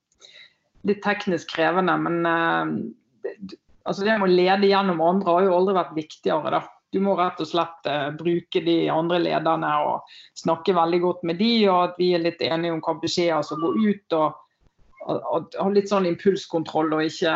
litt 0.87 1.01
teknisk 1.05 1.53
krevende. 1.53 1.97
Men 2.01 2.21
uh, 2.25 3.41
altså 3.85 4.05
det 4.05 4.17
å 4.17 4.29
lede 4.29 4.69
gjennom 4.69 5.01
andre 5.05 5.35
har 5.35 5.47
jo 5.47 5.57
aldri 5.59 5.77
vært 5.77 5.97
viktigere. 5.97 6.53
da. 6.57 6.63
Du 6.91 6.99
må 7.03 7.15
rett 7.19 7.39
og 7.43 7.47
slett 7.47 7.89
uh, 7.89 8.09
bruke 8.17 8.63
de 8.65 8.77
andre 8.91 9.21
lederne 9.21 9.73
og 9.85 10.15
snakke 10.39 10.75
veldig 10.77 11.01
godt 11.05 11.27
med 11.27 11.41
de, 11.41 11.51
og 11.69 11.91
at 11.91 11.99
vi 12.01 12.13
er 12.15 12.25
litt 12.25 12.41
enige 12.45 12.75
om 12.75 12.81
hva 12.83 12.97
beskjeder 13.03 13.45
som 13.45 13.61
går 13.63 13.81
ut. 13.83 14.17
og, 14.17 14.39
og, 15.07 15.19
og 15.19 15.59
Ha 15.59 15.69
litt 15.75 15.91
sånn 15.91 16.09
impulskontroll 16.09 16.97
og 16.97 17.05
ikke 17.07 17.35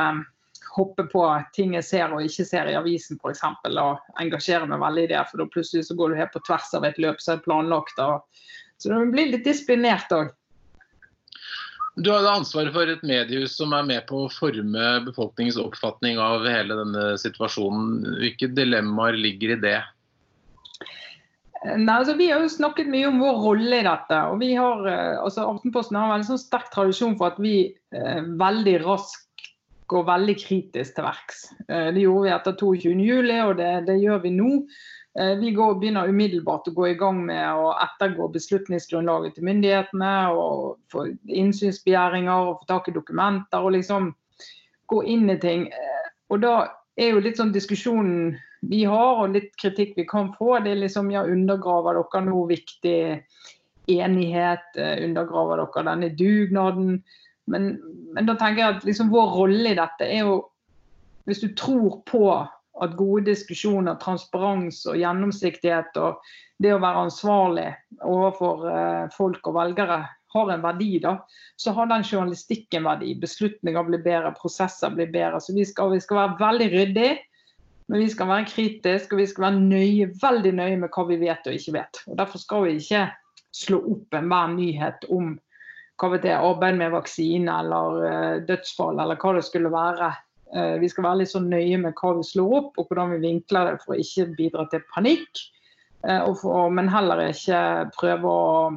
hoppe 0.76 1.06
på 1.12 1.26
ting 1.56 1.76
jeg 1.78 1.88
ser 1.88 2.14
og 2.14 2.24
ikke 2.26 2.46
ser 2.48 2.70
i 2.70 2.78
avisen 2.78 3.20
f.eks. 3.22 3.44
Og 3.72 4.22
engasjere 4.22 4.68
meg 4.70 4.82
veldig 4.84 5.06
i 5.08 5.12
det, 5.14 5.22
for 5.30 5.42
da 5.42 5.50
plutselig 5.52 5.88
så 5.88 5.98
går 5.98 6.12
du 6.12 6.20
helt 6.20 6.34
på 6.36 6.44
tvers 6.48 6.74
av 6.78 6.88
et 6.88 7.00
løp 7.02 7.22
som 7.24 7.38
er 7.38 7.46
planlagt. 7.46 8.02
Og, 8.04 8.44
så 8.82 8.92
du 8.92 9.14
blir 9.14 9.32
litt 9.32 9.48
disiplinert 9.48 10.12
òg. 10.16 10.34
Du 11.96 12.10
har 12.12 12.26
ansvaret 12.28 12.74
for 12.76 12.92
et 12.92 13.04
mediehus 13.08 13.54
som 13.56 13.72
er 13.76 13.86
med 13.88 14.04
på 14.10 14.26
å 14.26 14.32
forme 14.32 14.88
befolkningens 15.06 15.60
oppfatning 15.62 16.20
av 16.20 16.44
hele 16.44 16.76
denne 16.76 17.14
situasjonen. 17.22 18.18
Hvilke 18.20 18.50
dilemmaer 18.52 19.16
ligger 19.16 19.56
i 19.56 19.62
det? 19.64 19.78
Nei, 21.66 21.96
altså, 21.96 22.14
vi 22.20 22.28
har 22.30 22.44
jo 22.44 22.52
snakket 22.52 22.90
mye 22.92 23.08
om 23.10 23.22
vår 23.24 23.40
rolle 23.42 23.80
i 23.80 23.86
dette. 23.88 24.18
og 24.30 24.42
vi 24.44 24.52
har, 24.54 24.84
eh, 24.92 25.22
altså 25.24 25.48
Aftenposten 25.50 25.98
har 25.98 26.06
en 26.06 26.14
veldig 26.18 26.28
sånn 26.28 26.44
sterk 26.44 26.68
tradisjon 26.74 27.16
for 27.18 27.32
at 27.32 27.40
vi 27.42 27.56
eh, 27.96 28.22
veldig 28.44 28.76
raskt 28.84 29.25
går 29.88 30.06
veldig 30.08 30.36
kritisk 30.42 30.98
til 30.98 31.06
verks. 31.06 31.48
Eh, 31.70 31.90
det 31.94 32.04
gjorde 32.04 32.26
vi 32.26 32.36
etter 32.36 32.60
22.07, 32.62 33.34
og 33.46 33.58
det, 33.60 33.72
det 33.90 33.98
gjør 34.02 34.22
vi 34.24 34.32
nå. 34.36 34.52
Eh, 35.20 35.34
vi 35.42 35.52
går, 35.56 35.78
begynner 35.82 36.10
umiddelbart 36.12 36.70
å 36.70 36.76
gå 36.76 36.90
i 36.90 36.98
gang 37.00 37.22
med 37.28 37.46
å 37.62 37.74
ettergå 37.86 38.30
beslutningsgrunnlaget 38.34 39.38
til 39.38 39.48
myndighetene. 39.50 40.14
og 40.34 40.80
Få 40.92 41.08
innsynsbegjæringer 41.26 42.50
og 42.50 42.64
få 42.64 42.72
tak 42.74 42.90
i 42.90 42.96
dokumenter 42.98 43.62
og 43.62 43.78
liksom 43.78 44.14
gå 44.92 45.04
inn 45.16 45.30
i 45.30 45.40
ting. 45.42 45.70
Eh, 45.70 46.10
og 46.34 46.42
da 46.44 46.56
er 46.98 47.14
jo 47.14 47.24
litt 47.24 47.40
sånn 47.40 47.54
diskusjonen 47.56 48.36
vi 48.66 48.82
har 48.90 49.20
og 49.22 49.36
litt 49.36 49.52
kritikk 49.62 49.94
vi 50.00 50.08
kan 50.10 50.32
få, 50.34 50.56
det 50.66 50.72
er 50.74 50.80
liksom 50.82 51.12
ja, 51.14 51.22
undergraver 51.22 52.00
dere 52.00 52.24
noe 52.26 52.48
viktig 52.50 52.98
enighet? 53.94 54.72
Undergraver 54.80 55.62
dere 55.62 55.84
denne 55.92 56.10
dugnaden? 56.18 57.04
Men, 57.52 57.76
men 58.16 58.28
da 58.28 58.36
tenker 58.40 58.62
jeg 58.62 58.76
at 58.78 58.86
liksom 58.88 59.12
vår 59.14 59.34
rolle 59.38 59.72
i 59.72 59.78
dette 59.78 60.08
er 60.08 60.26
jo 60.26 60.38
Hvis 61.26 61.42
du 61.42 61.48
tror 61.58 62.02
på 62.06 62.26
at 62.36 62.98
gode 63.00 63.24
diskusjoner, 63.26 63.96
transparens 63.98 64.84
og 64.86 64.98
gjennomsiktighet 65.00 65.96
og 65.98 66.20
det 66.62 66.74
å 66.76 66.82
være 66.84 67.06
ansvarlig 67.08 67.70
overfor 68.04 68.68
eh, 68.70 69.06
folk 69.16 69.48
og 69.50 69.56
velgere 69.58 70.04
har 70.36 70.52
en 70.52 70.64
verdi, 70.64 71.00
da, 71.04 71.16
så 71.56 71.72
har 71.76 71.88
den 71.90 72.04
journalistikken 72.04 72.84
verdi. 72.88 73.14
Beslutninger 73.20 73.88
blir 73.88 74.04
bedre, 74.04 74.34
prosesser 74.36 74.92
blir 74.92 75.08
bedre. 75.12 75.40
Så 75.42 75.56
vi 75.56 75.66
skal, 75.68 75.94
vi 75.96 76.02
skal 76.04 76.20
være 76.20 76.38
veldig 76.42 76.70
ryddige, 76.74 77.16
men 77.88 78.02
vi 78.02 78.10
skal 78.12 78.32
være 78.32 78.50
kritiske 78.50 79.16
og 79.16 79.22
vi 79.22 79.30
skal 79.32 79.48
være 79.48 79.64
nøye, 79.64 80.10
veldig 80.22 80.54
nøye 80.60 80.80
med 80.84 80.92
hva 80.92 81.08
vi 81.08 81.20
vet 81.22 81.48
og 81.48 81.58
ikke 81.58 81.78
vet. 81.78 82.02
Og 82.10 82.20
Derfor 82.20 82.44
skal 82.44 82.68
vi 82.68 82.78
ikke 82.82 83.06
slå 83.56 83.80
opp 83.96 84.18
enhver 84.18 84.52
nyhet 84.56 85.08
om 85.14 85.36
hva 86.02 86.18
til 86.20 86.34
arbeid 86.36 86.80
med 86.80 86.94
vaksine 86.94 87.60
eller 87.64 88.00
uh, 88.04 88.46
dødsfall 88.48 89.00
eller 89.00 89.20
hva 89.22 89.36
det 89.38 89.46
skulle 89.48 89.72
være 89.72 90.12
Eh, 90.54 90.78
vi 90.80 90.90
skal 90.90 91.08
være 91.08 91.22
litt 91.24 91.32
så 91.34 91.42
nøye 91.44 91.78
med 91.82 91.96
hva 91.98 92.14
vi 92.20 92.26
slår 92.28 92.58
opp 92.60 92.78
og 92.80 92.88
hvordan 92.88 93.16
vi 93.16 93.24
vinkler 93.26 93.72
det 93.72 93.82
for 93.84 93.96
å 93.96 94.02
ikke 94.02 94.28
bidra 94.38 94.68
til 94.72 94.84
panikk. 94.94 95.42
Eh, 96.06 96.28
for, 96.40 96.70
men 96.74 96.92
heller 96.92 97.26
ikke 97.26 97.60
prøve 97.98 98.32
å, 98.32 98.70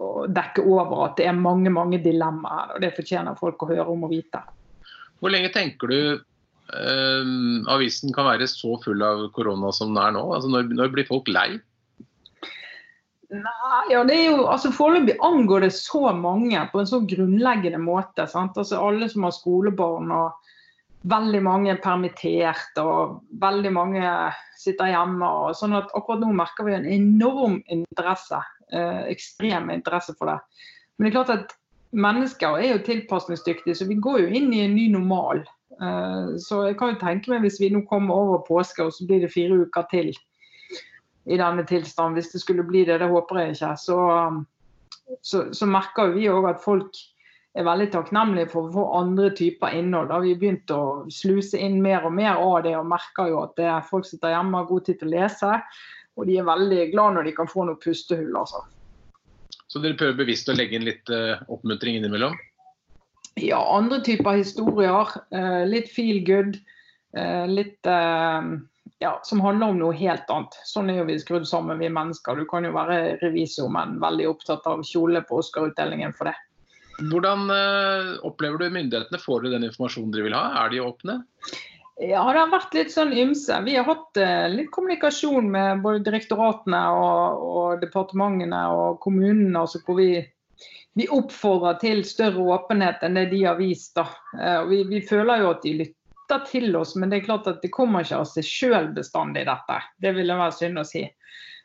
å, 0.00 0.10
dekke 0.28 0.66
over 0.66 1.06
at 1.06 1.18
det 1.20 1.28
er 1.30 1.38
mange 1.38 1.72
mange 1.72 2.02
dilemmaer 2.04 2.74
og 2.74 2.84
Det 2.84 2.94
fortjener 2.98 3.38
folk 3.40 3.62
å 3.62 3.70
høre 3.70 3.88
om 3.94 4.06
og 4.08 4.14
vite. 4.16 4.42
Hvor 5.22 5.32
lenge 5.32 5.52
tenker 5.54 5.92
du 5.92 6.00
eh, 6.18 7.34
avisen 7.70 8.12
kan 8.16 8.28
være 8.32 8.50
så 8.50 8.76
full 8.84 9.06
av 9.06 9.28
korona 9.36 9.72
som 9.72 9.94
den 9.94 10.02
er 10.02 10.18
nå? 10.18 10.26
Altså, 10.34 10.50
når, 10.52 10.74
når 10.74 10.92
blir 10.96 11.08
folk 11.08 11.30
lei? 11.30 11.52
Nei, 13.34 13.84
ja, 13.90 14.02
det 14.06 14.14
er 14.14 14.26
jo, 14.28 14.44
altså 14.46 14.70
Foreløpig 14.74 15.16
angår 15.24 15.64
det 15.64 15.72
så 15.74 16.12
mange 16.14 16.60
på 16.70 16.80
en 16.80 16.88
så 16.88 17.00
grunnleggende 17.08 17.80
måte. 17.82 18.28
Sant? 18.30 18.58
Altså 18.60 18.78
Alle 18.78 19.08
som 19.10 19.26
har 19.26 19.34
skolebarn 19.34 20.12
og 20.14 20.52
veldig 21.10 21.40
mange 21.44 21.72
er 21.72 21.82
permittert, 21.82 22.78
og 22.80 23.18
veldig 23.42 23.72
mange 23.74 24.12
sitter 24.60 24.92
hjemme. 24.92 25.26
og 25.26 25.56
sånn 25.58 25.76
at 25.76 25.90
Akkurat 25.96 26.22
nå 26.22 26.30
merker 26.36 26.68
vi 26.68 26.76
en 26.76 26.86
enorm 26.86 27.58
interesse, 27.68 28.40
eh, 28.70 29.02
ekstrem 29.10 29.70
interesse 29.70 30.14
for 30.18 30.30
det. 30.30 30.38
Men 30.96 31.06
det 31.06 31.10
er 31.10 31.18
klart 31.18 31.34
at 31.38 31.56
mennesker 31.92 32.58
er 32.58 32.70
jo 32.72 32.86
tilpasningsdyktige, 32.86 33.74
så 33.74 33.88
vi 33.88 33.98
går 33.98 34.20
jo 34.20 34.26
inn 34.38 34.52
i 34.52 34.64
en 34.64 34.74
ny 34.74 34.88
normal. 34.92 35.44
Eh, 35.80 36.38
så 36.38 36.68
jeg 36.68 36.78
kan 36.78 36.94
jo 36.94 37.02
tenke 37.02 37.30
meg 37.32 37.42
hvis 37.42 37.60
vi 37.60 37.72
nå 37.74 37.82
kommer 37.90 38.14
over 38.14 38.46
påske, 38.46 38.84
og 38.84 38.92
så 38.92 39.06
blir 39.06 39.20
det 39.20 39.32
fire 39.34 39.66
uker 39.66 39.90
til 39.90 40.14
i 41.24 41.38
denne 41.40 41.64
tilstanden, 41.68 42.18
hvis 42.18 42.32
det 42.34 42.42
skulle 42.42 42.66
bli 42.66 42.84
det, 42.84 42.98
det 43.00 43.08
håper 43.08 43.40
jeg 43.40 43.54
ikke, 43.54 43.72
så, 43.80 43.98
så, 45.24 45.46
så 45.56 45.68
merker 45.68 46.12
vi 46.12 46.28
òg 46.28 46.50
at 46.50 46.62
folk 46.64 46.98
er 47.54 47.66
veldig 47.68 47.86
takknemlige 47.94 48.50
for 48.52 48.66
å 48.66 48.74
få 48.74 48.84
andre 48.98 49.30
typer 49.38 49.76
innhold. 49.78 50.10
Da 50.10 50.18
har 50.18 50.24
vi 50.24 50.34
begynt 50.38 50.70
å 50.74 51.06
sluse 51.12 51.60
inn 51.62 51.78
mer 51.82 52.06
og 52.06 52.16
mer 52.16 52.40
av 52.42 52.64
det, 52.66 52.74
og 52.76 52.88
merker 52.90 53.30
jo 53.30 53.44
at 53.44 53.54
det 53.60 53.68
er 53.70 53.86
folk 53.86 54.08
sitter 54.08 54.34
hjemme 54.34 54.58
har 54.58 54.70
god 54.70 54.88
tid 54.88 54.98
til 55.00 55.12
å 55.12 55.14
lese. 55.14 55.52
Og 56.18 56.26
de 56.28 56.38
er 56.38 56.48
veldig 56.48 56.88
glad 56.92 57.16
når 57.16 57.28
de 57.28 57.36
kan 57.36 57.50
få 57.50 57.66
noe 57.68 57.78
pustehull. 57.82 58.34
altså. 58.38 58.64
Så 59.70 59.82
dere 59.82 59.98
prøver 59.98 60.18
bevisst 60.24 60.50
å 60.50 60.54
legge 60.54 60.78
inn 60.78 60.86
litt 60.86 61.10
uh, 61.10 61.38
oppmuntring 61.50 61.98
innimellom? 61.98 62.34
Ja, 63.42 63.58
andre 63.74 64.00
typer 64.06 64.38
historier. 64.38 65.14
Uh, 65.34 65.62
litt 65.66 65.90
feel 65.90 66.20
good. 66.26 66.58
Uh, 67.14 67.46
litt 67.50 67.86
ja, 69.02 69.18
som 69.26 69.42
handler 69.44 69.72
om 69.72 69.80
noe 69.82 69.96
helt 69.98 70.30
annet. 70.30 70.56
Sånn 70.68 70.90
er 70.92 71.00
jo 71.00 71.08
vi 71.10 71.18
skrudd 71.20 71.48
sammen, 71.48 71.80
vi 71.82 71.90
mennesker. 71.92 72.38
Du 72.38 72.46
kan 72.50 72.64
jo 72.66 72.72
være 72.76 73.18
revisor, 73.22 73.68
men 73.72 73.98
veldig 74.02 74.30
opptatt 74.30 74.66
av 74.70 74.84
kjole 74.86 75.24
på 75.26 75.42
Oscar-utdelingen 75.42 76.14
for 76.16 76.30
det. 76.30 76.36
Hvordan 77.10 77.48
opplever 78.22 78.62
du 78.62 78.70
myndighetene? 78.70 79.18
Får 79.18 79.42
du 79.42 79.50
den 79.50 79.66
informasjonen 79.66 80.12
dere 80.14 80.28
vil 80.28 80.36
ha? 80.38 80.44
Er 80.62 80.70
de 80.70 80.82
åpne? 80.84 81.18
Ja, 82.02 82.24
det 82.34 82.40
har 82.40 82.50
vært 82.50 82.72
litt 82.74 82.90
sånn 82.90 83.12
ymse. 83.14 83.54
Vi 83.62 83.76
har 83.78 83.86
hatt 83.86 84.18
eh, 84.18 84.48
litt 84.50 84.70
kommunikasjon 84.74 85.46
med 85.50 85.82
både 85.84 86.02
direktoratene 86.08 86.80
og, 86.90 87.44
og 87.46 87.84
departementene 87.84 88.62
og 88.74 88.98
kommunene. 89.04 89.60
Altså 89.60 89.78
hvor 89.86 90.00
vi, 90.00 90.08
vi, 90.98 91.06
oppfordrer 91.06 91.78
til 91.84 92.02
større 92.08 92.42
åpenhet 92.56 93.04
enn 93.06 93.20
det 93.20 93.28
de 93.30 93.44
har 93.46 93.60
vist. 93.60 94.00
Eh, 94.00 94.64
vi, 94.72 94.80
vi, 94.90 95.04
føler 95.06 95.44
jo 95.44 95.52
at 95.54 95.62
de 95.62 95.76
lytter 95.84 96.00
til 96.48 96.76
oss, 96.76 96.94
men 96.96 97.10
det 97.10 97.20
er 97.20 97.26
klart 97.28 97.48
at 97.50 97.60
det 97.62 97.72
kommer 97.74 98.04
ikke 98.04 98.22
av 98.22 98.28
seg 98.30 98.46
sjøl 98.46 98.88
bestandig, 98.96 99.44
dette. 99.48 99.80
Det 100.02 100.14
ville 100.16 100.38
være 100.38 100.56
synd 100.56 100.80
å 100.80 100.86
si. 100.88 101.04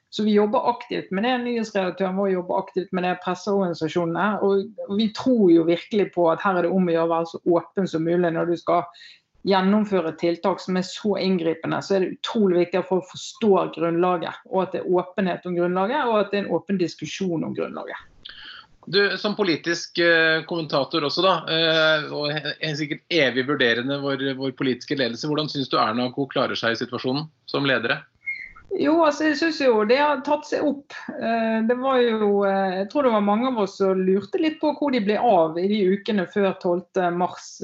Så 0.10 0.24
vi 0.26 0.34
jobber 0.34 0.66
aktivt 0.72 1.12
med 1.14 1.24
det. 1.24 1.36
Nyhetsredaktøren 1.44 2.18
vår 2.18 2.32
jobber 2.34 2.64
aktivt 2.64 2.92
med 2.98 3.06
det, 3.06 3.14
presseorganisasjonene. 3.24 4.42
Og 4.42 4.98
vi 4.98 5.12
tror 5.14 5.52
jo 5.54 5.68
virkelig 5.68 6.10
på 6.16 6.26
at 6.32 6.42
her 6.42 6.58
er 6.58 6.66
det 6.66 6.74
om 6.74 6.90
å 6.90 6.96
gjøre 6.96 7.08
å 7.10 7.14
være 7.14 7.30
så 7.30 7.42
åpen 7.60 7.90
som 7.90 8.08
mulig 8.08 8.34
når 8.34 8.50
du 8.50 8.56
skal 8.58 8.88
gjennomføre 9.48 10.12
tiltak 10.20 10.60
som 10.60 10.78
er 10.78 10.84
så 10.84 11.14
inngripende, 11.22 11.80
så 11.86 11.96
er 11.96 12.04
det 12.04 12.18
utrolig 12.18 12.66
viktig 12.66 12.82
at 12.82 12.90
folk 12.90 13.06
forstår 13.08 13.72
grunnlaget. 13.78 14.42
Og 14.52 14.66
at 14.66 14.74
det 14.76 14.82
er 14.82 14.96
åpenhet 15.00 15.46
om 15.48 15.56
grunnlaget, 15.56 16.02
og 16.10 16.18
at 16.20 16.34
det 16.34 16.42
er 16.42 16.48
en 16.48 16.56
åpen 16.58 16.82
diskusjon 16.82 17.46
om 17.48 17.54
grunnlaget. 17.56 18.10
Du, 18.90 19.18
Som 19.22 19.36
politisk 19.38 20.00
eh, 20.02 20.44
kommentator 20.50 21.04
også, 21.06 21.22
da, 21.22 21.34
eh, 21.54 22.06
og 22.10 22.32
sikkert 22.78 23.04
evig 23.14 23.44
vurderende 23.46 24.00
vår, 24.02 24.24
vår 24.40 24.56
politiske 24.58 24.98
ledelse, 24.98 25.30
hvordan 25.30 25.52
syns 25.52 25.70
du 25.70 25.78
Erna 25.78 26.08
og 26.10 26.16
co. 26.16 26.26
klarer 26.32 26.58
seg 26.58 26.74
i 26.74 26.80
situasjonen 26.80 27.28
som 27.52 27.68
ledere? 27.70 28.00
Jo, 28.78 29.00
altså 29.02 29.26
jeg 29.32 29.38
synes 29.40 29.60
jo 29.62 29.84
det 29.90 29.98
har 29.98 30.20
tatt 30.26 30.46
seg 30.46 30.66
opp. 30.66 30.94
Eh, 31.10 31.60
det 31.70 31.78
var 31.80 32.02
jo, 32.02 32.46
Jeg 32.46 32.90
tror 32.92 33.06
det 33.06 33.14
var 33.16 33.26
mange 33.26 33.50
av 33.50 33.62
oss 33.64 33.78
som 33.78 33.98
lurte 33.98 34.42
litt 34.42 34.60
på 34.62 34.76
hvor 34.78 34.94
de 34.94 35.02
ble 35.06 35.18
av 35.18 35.58
i 35.58 35.66
de 35.72 35.80
ukene 35.94 36.28
før 36.30 36.52
12.3, 36.54 37.08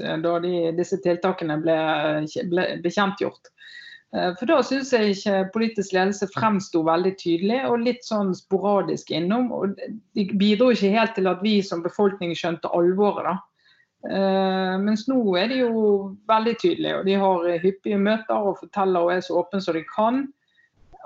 eh, 0.02 0.16
da 0.26 0.38
de, 0.42 0.54
disse 0.78 1.02
tiltakene 1.02 1.60
ble, 1.62 1.78
ble 2.54 2.68
bekjentgjort. 2.86 3.54
For 4.14 4.48
da 4.48 4.62
syns 4.64 4.94
jeg 4.94 5.16
ikke 5.16 5.40
politisk 5.52 5.92
ledelse 5.96 6.30
fremsto 6.32 6.84
veldig 6.88 7.12
tydelig, 7.20 7.58
og 7.68 7.82
litt 7.84 8.06
sånn 8.06 8.30
sporadisk 8.38 9.10
innom. 9.12 9.50
og 9.52 9.76
De 10.16 10.28
bidro 10.40 10.70
ikke 10.72 10.94
helt 10.94 11.18
til 11.18 11.28
at 11.28 11.42
vi 11.44 11.58
som 11.66 11.84
befolkning 11.84 12.32
skjønte 12.38 12.72
alvoret. 12.72 13.28
da. 13.28 13.36
Mens 14.86 15.08
nå 15.10 15.18
er 15.40 15.50
de 15.50 15.62
jo 15.64 15.84
veldig 16.30 16.56
tydelige, 16.62 16.98
og 17.00 17.06
de 17.10 17.20
har 17.20 17.48
hyppige 17.64 17.98
møter 17.98 18.50
og 18.52 18.60
forteller 18.62 19.02
og 19.02 19.14
er 19.16 19.24
så 19.26 19.40
åpne 19.42 19.62
som 19.62 19.76
de 19.78 19.84
kan. 19.90 20.26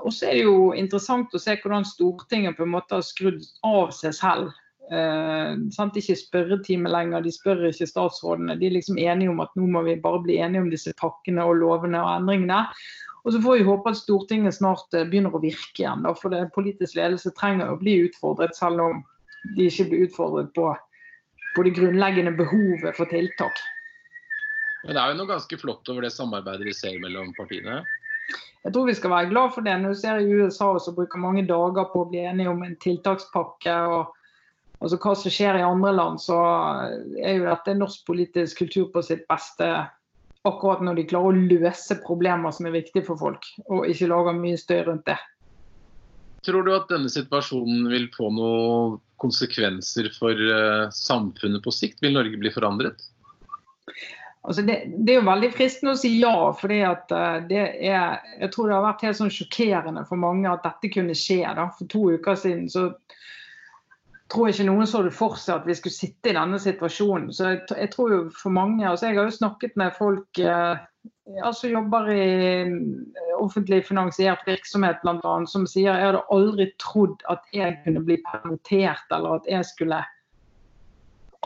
Og 0.04 0.14
så 0.14 0.30
er 0.30 0.38
det 0.38 0.48
jo 0.48 0.72
interessant 0.76 1.34
å 1.36 1.42
se 1.42 1.56
hvordan 1.60 1.88
Stortinget 1.88 2.58
på 2.58 2.66
en 2.68 2.76
måte 2.76 3.00
har 3.00 3.06
skrudd 3.06 3.42
av 3.68 3.94
seg 3.96 4.16
selv. 4.16 4.52
Eh, 4.90 5.52
sant? 5.76 5.98
Ikke 6.00 6.18
spørretime 6.18 6.90
lenger, 6.90 7.22
de 7.22 7.34
spør 7.34 7.68
ikke 7.70 7.88
statsrådene. 7.90 8.58
De 8.58 8.70
er 8.70 8.76
liksom 8.78 8.98
enige 9.02 9.30
om 9.30 9.44
at 9.44 9.54
nå 9.58 9.68
må 9.70 9.84
vi 9.86 10.00
bare 10.02 10.24
bli 10.26 10.40
enige 10.42 10.66
om 10.66 10.72
disse 10.74 10.96
pakkene 10.98 11.46
og 11.46 11.60
lovene 11.62 12.02
og 12.02 12.10
endringene. 12.16 12.64
Og 13.28 13.36
så 13.36 13.42
får 13.44 13.60
vi 13.60 13.68
håpe 13.68 13.92
at 13.92 14.00
Stortinget 14.00 14.58
snart 14.58 14.98
eh, 14.98 15.06
begynner 15.06 15.36
å 15.36 15.44
virke 15.44 15.84
igjen. 15.84 16.06
Da, 16.08 16.16
for 16.18 16.34
det 16.34 16.48
politisk 16.56 16.98
ledelse 16.98 17.34
trenger 17.38 17.70
å 17.70 17.80
bli 17.82 18.00
utfordret, 18.08 18.58
selv 18.58 18.82
om 18.88 19.04
de 19.56 19.70
ikke 19.70 19.90
blir 19.92 20.08
utfordret 20.08 20.54
på, 20.58 20.72
på 21.56 21.68
det 21.68 21.76
grunnleggende 21.78 22.34
behovet 22.40 22.98
for 22.98 23.12
tiltak. 23.12 23.62
Men 24.86 24.96
det 24.96 25.02
er 25.02 25.12
jo 25.12 25.20
noe 25.20 25.34
ganske 25.36 25.58
flott 25.60 25.90
over 25.92 26.06
det 26.08 26.14
samarbeidet 26.16 26.66
vi 26.66 26.76
ser 26.76 27.02
mellom 27.04 27.34
partiene? 27.38 27.82
Jeg 28.64 28.74
tror 28.76 28.88
vi 28.88 28.96
skal 28.96 29.12
være 29.12 29.30
glad 29.32 29.52
for 29.56 29.66
det. 29.66 29.76
Når 29.80 29.94
du 29.94 30.00
ser 30.00 30.22
i 30.24 30.40
USA 30.40 30.72
så 30.82 30.94
bruker 30.96 31.22
mange 31.22 31.44
dager 31.48 31.92
på 31.92 32.04
å 32.04 32.08
bli 32.10 32.24
enige 32.28 32.52
om 32.52 32.64
en 32.64 32.80
tiltakspakke. 32.80 33.76
og 33.92 34.16
altså 34.80 35.00
Hva 35.00 35.16
som 35.20 35.34
skjer 35.34 35.60
i 35.60 35.66
andre 35.66 35.94
land, 35.96 36.22
så 36.24 36.38
er 37.20 37.40
jo 37.40 37.48
dette 37.48 37.78
norsk 37.78 38.06
politisk 38.08 38.64
kultur 38.64 38.88
på 38.94 39.04
sitt 39.06 39.26
beste. 39.32 39.68
Akkurat 40.48 40.84
når 40.86 41.02
de 41.02 41.10
klarer 41.10 41.36
å 41.36 41.48
løse 41.52 42.00
problemer 42.06 42.54
som 42.56 42.70
er 42.70 42.78
viktige 42.78 43.04
for 43.08 43.20
folk, 43.20 43.44
og 43.68 43.90
ikke 43.92 44.08
lager 44.12 44.40
mye 44.40 44.60
støy 44.60 44.82
rundt 44.88 45.06
det. 45.10 45.20
Tror 46.48 46.64
du 46.64 46.72
at 46.72 46.88
denne 46.88 47.12
situasjonen 47.12 47.90
vil 47.92 48.08
få 48.16 48.30
noen 48.32 49.00
konsekvenser 49.20 50.08
for 50.16 50.32
uh, 50.32 50.88
samfunnet 50.96 51.64
på 51.66 51.74
sikt? 51.76 52.00
Vil 52.00 52.16
Norge 52.16 52.40
bli 52.40 52.52
forandret? 52.56 53.04
Altså 54.48 54.64
det, 54.64 54.78
det, 54.96 55.12
er 55.12 55.20
jo 55.20 55.28
veldig 55.28 55.50
fristende 55.52 55.94
å 55.94 56.00
si 56.00 56.14
ja, 56.22 56.32
for 56.56 56.72
det 56.72 57.60
er 57.60 57.82
Jeg 58.40 58.52
tror 58.54 58.70
det 58.70 58.78
har 58.78 58.86
vært 58.86 59.04
helt 59.04 59.20
sånn 59.20 59.34
sjokkerende 59.34 60.06
for 60.08 60.22
mange 60.22 60.48
at 60.48 60.64
dette 60.64 60.94
kunne 60.94 61.18
skje. 61.18 61.42
Da. 61.44 61.68
For 61.76 61.92
to 61.92 62.06
uker 62.16 62.40
siden 62.40 62.70
så 62.72 62.88
tror 64.30 64.52
ikke 64.52 64.68
noen 64.68 64.88
så 64.90 65.02
det 65.06 65.16
for 65.16 65.38
seg 65.42 65.60
at 65.60 65.68
vi 65.68 65.76
skulle 65.78 65.96
sitte 65.96 66.32
i 66.32 66.38
denne 66.38 66.60
situasjonen. 66.62 67.32
Så 67.34 67.54
jeg, 67.54 67.64
jeg 67.72 67.92
tror 67.96 68.14
jo 68.14 68.22
for 68.36 68.54
mange 68.54 68.86
altså 68.88 69.10
Jeg 69.10 69.18
har 69.20 69.30
jo 69.30 69.40
snakket 69.40 69.76
med 69.80 69.96
folk 69.98 70.42
eh, 70.44 70.84
ja, 71.40 71.52
som 71.54 71.74
jobber 71.74 72.12
i 72.14 72.28
eh, 72.66 73.34
offentlig 73.40 73.84
finansiert 73.88 74.46
virksomhet 74.48 75.02
bl.a. 75.04 75.34
som 75.50 75.66
sier 75.70 75.92
jeg 75.94 76.12
hadde 76.12 76.24
aldri 76.34 76.70
trodd 76.82 77.26
at 77.32 77.44
jeg 77.56 77.80
kunne 77.86 78.06
bli 78.06 78.20
permittert 78.28 79.16
eller 79.16 79.40
at 79.40 79.50
jeg 79.50 79.68
skulle 79.74 80.04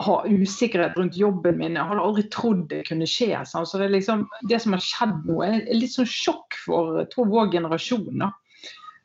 ha 0.02 0.14
usikkerhet 0.26 0.96
rundt 0.98 1.16
jobben 1.16 1.60
min. 1.60 1.76
Jeg 1.78 1.86
hadde 1.86 2.02
aldri 2.02 2.24
trodd 2.34 2.64
det 2.72 2.82
kunne 2.88 3.06
skje. 3.06 3.30
Så 3.46 3.78
det, 3.78 3.92
liksom, 3.94 4.24
det, 4.50 4.58
som 4.62 4.74
har 4.74 4.82
skjedd 4.82 5.20
nå, 5.28 5.36
er 5.46 5.60
litt 5.70 5.94
sånn 5.94 6.08
sjokk 6.10 6.56
for 6.64 7.04
tror, 7.12 7.30
vår 7.30 7.52
generasjon. 7.52 8.24
Da. 8.24 8.32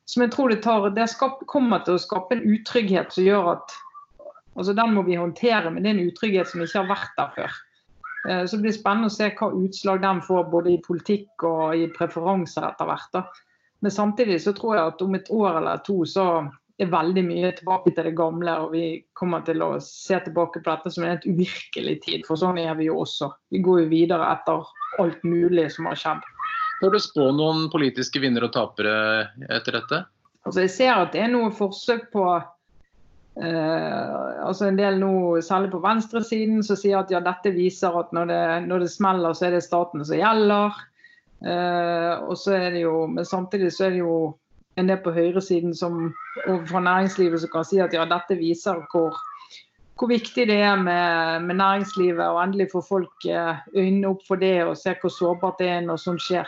Som 0.09 0.25
jeg 0.25 0.33
tror 0.33 0.49
det, 0.49 0.61
tar, 0.65 0.89
det 0.95 1.05
skap, 1.11 1.41
kommer 1.51 1.83
til 1.85 1.97
å 1.97 2.01
skape 2.01 2.37
en 2.37 2.45
utrygghet 2.55 3.13
som 3.13 3.27
gjør 3.27 3.53
at 3.57 3.75
altså 4.59 4.73
Den 4.75 4.95
må 4.95 5.03
vi 5.05 5.15
håndtere, 5.15 5.69
men 5.71 5.85
det 5.85 5.91
er 5.91 5.99
en 5.99 6.07
utrygghet 6.09 6.49
som 6.49 6.63
ikke 6.63 6.81
har 6.81 6.89
vært 6.89 7.19
der 7.19 7.35
før. 7.35 7.59
Eh, 8.27 8.41
så 8.45 8.57
det 8.57 8.65
blir 8.65 8.75
spennende 8.75 9.11
å 9.11 9.13
se 9.13 9.29
hva 9.37 9.51
utslag 9.55 10.01
den 10.03 10.23
får 10.25 10.49
både 10.51 10.73
i 10.73 10.81
politikk 10.83 11.45
og 11.47 11.77
i 11.77 11.85
preferanser 11.95 12.65
etter 12.67 12.89
hvert. 12.89 13.13
Da. 13.13 13.23
Men 13.85 13.95
samtidig 13.95 14.41
så 14.43 14.55
tror 14.57 14.75
jeg 14.75 14.93
at 14.93 15.05
om 15.05 15.15
et 15.15 15.29
år 15.31 15.61
eller 15.61 15.85
to 15.85 16.01
så 16.09 16.25
er 16.79 16.91
veldig 16.91 17.23
mye 17.27 17.51
tilbake 17.55 17.93
til 17.93 18.09
det 18.09 18.15
gamle. 18.17 18.55
Og 18.65 18.73
vi 18.75 18.83
kommer 19.19 19.45
til 19.47 19.63
å 19.63 19.71
se 19.83 20.19
tilbake 20.25 20.63
på 20.63 20.71
dette 20.71 20.91
som 20.91 21.05
en 21.05 21.13
helt 21.13 21.27
uvirkelig 21.27 21.99
tid. 22.07 22.27
For 22.27 22.39
sånn 22.39 22.59
er 22.61 22.75
vi 22.79 22.89
jo 22.89 22.99
også. 23.03 23.31
Vi 23.53 23.63
går 23.63 23.83
jo 23.83 23.93
videre 23.93 24.33
etter 24.33 24.67
alt 24.99 25.23
mulig 25.27 25.69
som 25.75 25.89
har 25.91 25.99
skjedd. 25.99 26.27
Får 26.79 26.95
du 26.95 26.99
spå 27.03 27.27
noen 27.35 27.67
politiske 27.73 28.21
vinnere 28.23 28.47
og 28.47 28.55
tapere 28.55 28.95
etter 29.51 29.79
dette? 29.79 30.03
Altså 30.47 30.63
jeg 30.63 30.71
ser 30.71 30.95
at 30.95 31.11
det 31.13 31.25
er 31.25 31.33
noen 31.33 31.51
forsøk 31.55 32.07
på 32.13 32.25
eh, 32.39 34.13
altså 34.45 34.69
En 34.69 34.79
del 34.79 34.99
nå, 35.01 35.11
særlig 35.43 35.73
på 35.73 35.83
venstresiden, 35.83 36.61
som 36.63 36.79
sier 36.79 37.01
at 37.01 37.11
ja, 37.11 37.19
dette 37.23 37.51
viser 37.55 37.95
at 37.99 38.13
når 38.15 38.31
det, 38.31 38.43
når 38.69 38.85
det 38.85 38.93
smeller, 38.93 39.35
så 39.35 39.49
er 39.49 39.57
det 39.57 39.65
staten 39.67 40.05
som 40.07 40.19
gjelder. 40.19 40.77
Eh, 41.39 42.13
og 42.23 42.37
så 42.39 42.55
er 42.55 42.69
det 42.75 42.85
jo, 42.85 43.07
Men 43.07 43.27
samtidig 43.27 43.73
så 43.75 43.87
er 43.87 43.97
det 43.97 44.05
jo 44.05 44.19
en 44.79 44.87
del 44.87 44.99
på 45.03 45.11
høyresiden 45.11 45.73
som, 45.75 46.13
fra 46.45 46.79
næringslivet 46.79 47.41
som 47.41 47.51
kan 47.51 47.67
si 47.67 47.81
at 47.83 47.95
ja, 47.95 48.05
dette 48.07 48.37
viser 48.39 48.79
hvor, 48.93 49.17
hvor 49.99 50.11
viktig 50.11 50.45
det 50.47 50.61
er 50.63 50.79
med, 50.79 51.43
med, 51.43 51.59
næringslivet, 51.59 52.23
og 52.23 52.39
endelig 52.43 52.69
få 52.71 52.83
folk 52.87 53.27
eh, 53.27 53.59
øynene 53.75 54.13
opp 54.13 54.23
for 54.27 54.39
det 54.39 54.61
og 54.63 54.77
se 54.79 54.95
hvor 55.01 55.11
sårbart 55.11 55.59
det 55.59 55.67
er 55.73 55.83
når 55.83 55.99
sånt 55.99 56.23
skjer. 56.23 56.47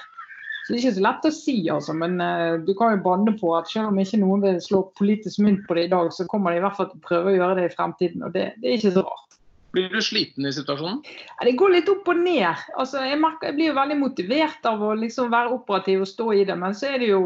Så 0.71 0.77
Det 0.77 0.79
er 0.79 0.85
ikke 0.85 0.95
så 0.95 1.03
lett 1.03 1.25
å 1.27 1.29
si, 1.35 1.55
altså, 1.67 1.93
men 1.99 2.13
uh, 2.23 2.53
du 2.63 2.69
kan 2.79 2.93
jo 2.93 3.01
banne 3.03 3.33
på 3.35 3.49
at 3.57 3.67
selv 3.67 3.89
om 3.89 3.97
ikke 3.99 4.21
noen 4.21 4.45
vil 4.45 4.61
slå 4.63 4.85
politisk 4.95 5.41
mynt 5.43 5.65
på 5.67 5.75
det 5.75 5.89
i 5.89 5.91
dag, 5.91 6.07
så 6.15 6.23
kommer 6.31 6.53
de 6.53 6.61
i 6.61 6.63
hvert 6.63 6.77
fall 6.77 6.87
til 6.87 7.01
å 7.01 7.07
prøve 7.09 7.33
å 7.33 7.35
gjøre 7.35 7.57
det 7.57 7.65
i 7.67 7.73
fremtiden. 7.73 8.23
og 8.23 8.31
Det, 8.31 8.45
det 8.61 8.69
er 8.69 8.77
ikke 8.77 8.93
så 8.95 9.03
rart. 9.03 9.35
Blir 9.75 9.91
du 9.91 9.99
sliten 9.99 10.47
i 10.47 10.53
situasjonen? 10.55 11.01
Ja, 11.03 11.43
det 11.43 11.57
går 11.59 11.75
litt 11.75 11.91
opp 11.91 12.07
og 12.07 12.23
ned. 12.23 12.63
Altså, 12.79 13.03
jeg, 13.03 13.19
merker, 13.19 13.49
jeg, 13.51 13.57
blir 13.59 13.69
jo 13.73 13.75
veldig 13.81 13.97
motivert 13.99 14.71
av 14.71 14.83
å 14.87 14.93
liksom 14.99 15.31
være 15.35 15.57
operativ 15.57 16.05
og 16.05 16.11
stå 16.13 16.29
i 16.39 16.45
det, 16.47 16.55
men 16.63 16.75
så 16.75 16.93
er 16.93 17.03
det 17.03 17.11
jo 17.11 17.21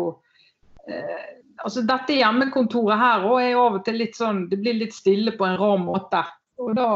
eh, 0.89 1.29
altså 1.61 1.85
Dette 1.85 2.17
hjemmekontoret 2.17 3.01
her 3.01 3.29
også 3.29 3.45
er 3.45 3.61
av 3.61 3.77
og 3.77 3.85
til 3.85 4.01
litt 4.01 4.17
sånn 4.17 4.45
Det 4.49 4.57
blir 4.61 4.81
litt 4.81 4.97
stille 4.97 5.37
på 5.37 5.45
en 5.45 5.57
rar 5.61 5.77
måte. 5.81 6.25
Og 6.57 6.75
da, 6.75 6.87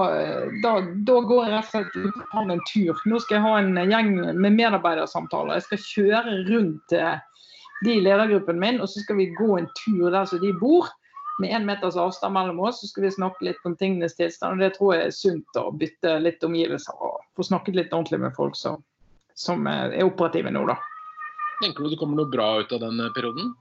da, 0.63 0.71
da, 1.07 1.15
går 1.27 1.41
jeg 1.45 1.51
rett 1.51 1.65
og 1.65 1.73
slett 1.73 1.95
ut 1.97 2.13
og 2.21 2.29
tar 2.31 2.53
en 2.53 2.61
tur. 2.69 3.01
Nå 3.11 3.19
skal 3.19 3.35
jeg 3.37 3.43
ha 3.43 3.55
en 3.59 3.81
gjeng 3.91 4.13
med 4.39 4.55
medarbeidersamtaler. 4.55 5.57
Jeg 5.57 5.65
skal 5.67 5.83
kjøre 5.87 6.37
rundt 6.47 6.95
de 7.83 7.91
i 7.95 7.99
ledergruppen 8.03 8.59
min, 8.59 8.79
og 8.79 8.87
så 8.91 9.03
skal 9.03 9.19
vi 9.19 9.29
gå 9.35 9.57
en 9.57 9.67
tur 9.81 10.09
der 10.11 10.25
som 10.29 10.41
de 10.43 10.53
bor. 10.61 10.87
med 11.39 11.53
én 11.55 11.63
meters 11.63 11.95
avstand 11.95 12.33
mellom 12.33 12.57
oss, 12.59 12.81
så 12.81 12.87
skal 12.87 13.03
vi 13.05 13.11
snakke 13.15 13.45
litt 13.47 13.63
om 13.63 13.75
tingenes 13.79 14.17
tilstand. 14.17 14.57
og 14.57 14.59
Det 14.59 14.73
tror 14.75 14.95
jeg 14.95 15.05
er 15.05 15.13
sunt 15.15 15.55
å 15.55 15.69
bytte 15.71 16.17
litt 16.19 16.43
omgivelser 16.43 16.99
og 16.99 17.21
få 17.39 17.45
snakket 17.47 17.77
litt 17.77 17.93
ordentlig 17.95 18.19
med 18.19 18.35
folk 18.35 18.57
som, 18.59 18.81
som 19.39 19.63
er 19.71 19.95
operative 20.03 20.51
nå, 20.51 20.65
da. 20.67 20.75
Tenker 21.61 21.83
du 21.83 21.93
det 21.93 21.99
kommer 22.01 22.19
noe 22.19 22.31
bra 22.31 22.49
ut 22.59 22.75
av 22.75 22.83
den 22.83 22.99
perioden? 23.15 23.53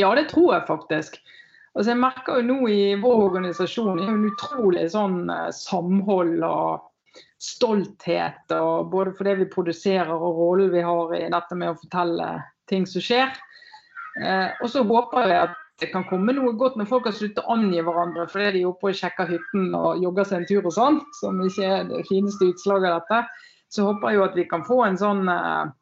Ja, 0.00 0.14
det 0.16 0.30
tror 0.32 0.54
jeg 0.54 0.64
faktisk. 0.70 1.20
Altså 1.74 1.90
jeg 1.90 1.98
merker 1.98 2.38
jo 2.38 2.46
nå 2.46 2.58
i 2.70 2.82
vår 3.02 3.20
organisasjon 3.28 3.98
er 3.98 4.10
en 4.12 4.28
utrolig 4.28 4.84
sånn 4.92 5.24
eh, 5.32 5.48
samhold 5.54 6.44
og 6.46 6.84
stolthet. 7.42 8.46
Og 8.54 8.92
både 8.92 9.14
for 9.16 9.26
det 9.26 9.40
vi 9.42 9.50
produserer 9.50 10.14
og 10.14 10.38
rollen 10.38 10.70
vi 10.74 10.84
har 10.86 11.14
i 11.18 11.26
dette 11.32 11.58
med 11.58 11.72
å 11.72 11.80
fortelle 11.80 12.30
ting 12.70 12.86
som 12.86 13.02
skjer. 13.04 13.34
Eh, 14.22 14.54
og 14.62 14.70
så 14.70 14.84
håper 14.86 15.30
jeg 15.30 15.40
at 15.48 15.60
det 15.82 15.88
kan 15.90 16.06
komme 16.06 16.36
noe 16.36 16.52
godt 16.54 16.76
når 16.78 16.86
folk 16.86 17.08
har 17.08 17.16
sluttet 17.16 17.42
å 17.42 17.56
angi 17.56 17.80
hverandre 17.82 18.28
fordi 18.30 18.52
de 18.54 18.60
er 18.62 18.68
oppe 18.68 18.92
og 18.92 18.94
sjekker 18.94 19.32
hytten 19.32 19.72
og 19.74 20.04
jogger 20.04 20.28
seg 20.28 20.36
en 20.38 20.46
tur 20.46 20.68
og 20.70 20.76
sånn, 20.76 21.00
som 21.18 21.40
ikke 21.42 21.66
er 21.66 21.88
det 21.88 22.04
fineste 22.06 22.52
utslaget 22.52 22.92
av 22.92 23.00
dette. 23.00 23.48
Så 23.74 23.88
håper 23.88 24.12
jeg 24.12 24.20
jo 24.20 24.28
at 24.28 24.38
vi 24.38 24.46
kan 24.52 24.62
få 24.62 24.78
en 24.86 25.00
sånn 25.00 25.26
eh, 25.32 25.74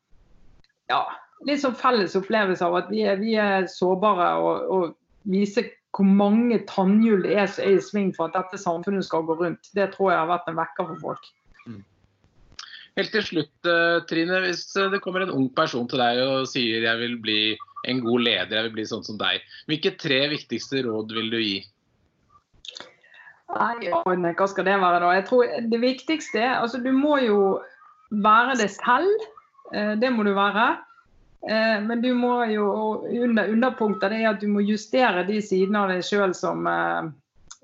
ja, 0.94 1.02
litt 1.44 1.60
sånn 1.60 1.76
felles 1.76 2.16
opplevelse 2.16 2.64
av 2.64 2.80
at 2.80 2.90
vi 2.92 3.04
er, 3.04 3.20
vi 3.20 3.36
er 3.36 3.68
sårbare 3.68 4.32
og, 4.40 4.72
og 4.72 5.28
vise 5.28 5.68
hvor 5.92 6.08
mange 6.08 6.58
tannhjul 6.68 7.24
det 7.26 7.36
er 7.36 7.48
som 7.52 7.66
er 7.66 7.76
i 7.76 7.84
sving 7.84 8.12
for 8.16 8.30
at 8.30 8.36
dette 8.38 8.60
samfunnet 8.60 9.04
skal 9.04 9.26
gå 9.28 9.36
rundt. 9.36 9.68
Det 9.76 9.90
tror 9.92 10.12
jeg 10.12 10.20
har 10.22 10.30
vært 10.30 10.48
en 10.48 10.60
vekker 10.60 10.88
for 10.92 11.02
folk. 11.08 11.26
Mm. 11.66 11.82
Helt 12.96 13.12
til 13.12 13.26
slutt, 13.26 13.68
eh, 13.68 13.98
Trine. 14.08 14.40
Hvis 14.46 14.64
eh, 14.76 14.88
det 14.92 15.02
kommer 15.04 15.24
en 15.24 15.34
ung 15.36 15.50
person 15.52 15.88
til 15.88 16.00
deg 16.00 16.22
og 16.24 16.48
sier 16.48 16.88
jeg 16.88 17.00
vil 17.00 17.18
bli 17.24 17.42
en 17.88 18.00
god 18.04 18.24
leder, 18.24 18.56
jeg 18.56 18.68
vil 18.68 18.76
bli 18.78 18.88
sånn 18.88 19.04
som 19.04 19.20
deg. 19.20 19.44
Hvilke 19.68 19.94
tre 20.00 20.22
viktigste 20.32 20.84
råd 20.86 21.12
vil 21.16 21.30
du 21.32 21.38
gi? 21.40 21.58
Nei, 23.52 23.90
hva 23.92 24.48
skal 24.48 24.64
det 24.64 24.78
være 24.80 25.02
da? 25.02 25.08
Jeg 25.12 25.24
tror 25.28 25.50
Det 25.68 25.80
viktigste 25.82 26.40
er 26.40 26.54
altså 26.62 26.78
Du 26.80 26.88
må 26.96 27.18
jo 27.20 27.60
være 28.24 28.56
det 28.62 28.70
selv. 28.78 29.28
Eh, 29.74 29.92
det 30.00 30.12
må 30.12 30.24
du 30.24 30.32
være. 30.36 30.70
Eh, 31.50 31.82
men 31.82 32.02
du 32.02 32.14
må 32.14 32.44
jo 32.44 32.66
under, 33.02 33.48
underpunktet 33.50 34.14
er 34.14 34.28
at 34.30 34.42
du 34.42 34.46
må 34.50 34.62
justere 34.62 35.24
de 35.26 35.40
sidene 35.42 35.80
av 35.80 35.90
deg 35.90 36.04
sjøl 36.06 36.34
som, 36.38 36.66
eh, 36.70 37.08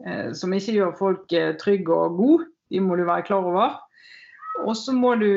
eh, 0.05 0.31
som, 0.35 0.55
ikke 0.55 0.75
gjør 0.75 0.97
folk 0.99 1.37
trygge 1.63 1.95
og 1.95 2.19
gode. 2.19 2.49
De 2.73 2.83
må 2.83 2.99
du 2.99 3.07
være 3.07 3.29
klar 3.31 3.47
over. 3.47 3.79
Og 4.67 4.75
så 4.77 4.93
må 4.93 5.15
du, 5.21 5.31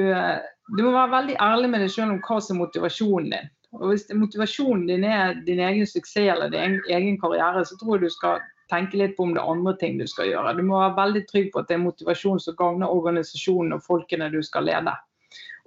du 0.73 0.81
må 0.81 0.91
være 0.95 1.13
veldig 1.13 1.35
ærlig 1.39 1.69
med 1.69 1.83
deg 1.85 1.93
sjøl 1.93 2.15
om 2.15 2.23
hva 2.25 2.39
som 2.41 2.57
er 2.57 2.65
motivasjonen 2.65 3.29
din. 3.35 3.51
Og 3.77 3.85
Hvis 3.91 4.09
motivasjonen 4.11 4.87
din 4.89 5.05
er 5.07 5.37
din 5.45 5.61
egen 5.63 5.87
suksess 5.87 6.33
eller 6.33 6.49
din 6.51 6.81
egen 6.89 7.21
karriere, 7.21 7.61
så 7.63 7.77
tror 7.79 7.95
jeg 7.95 8.09
du 8.09 8.15
skal 8.17 8.41
tenke 8.71 8.97
litt 8.97 9.13
på 9.15 9.27
om 9.27 9.35
det 9.35 9.39
er 9.39 9.53
andre 9.53 9.75
ting 9.79 9.99
du 9.99 10.07
skal 10.09 10.27
gjøre. 10.31 10.57
Du 10.57 10.65
må 10.65 10.81
være 10.81 10.97
veldig 10.97 11.23
trygg 11.29 11.53
på 11.53 11.61
at 11.61 11.69
det 11.69 11.77
er 11.77 11.85
motivasjon 11.85 12.41
som 12.41 12.57
gagner 12.59 12.91
organisasjonen 12.91 13.77
og 13.77 13.85
folkene 13.85 14.31
du 14.33 14.41
skal 14.43 14.67
lede. 14.67 14.97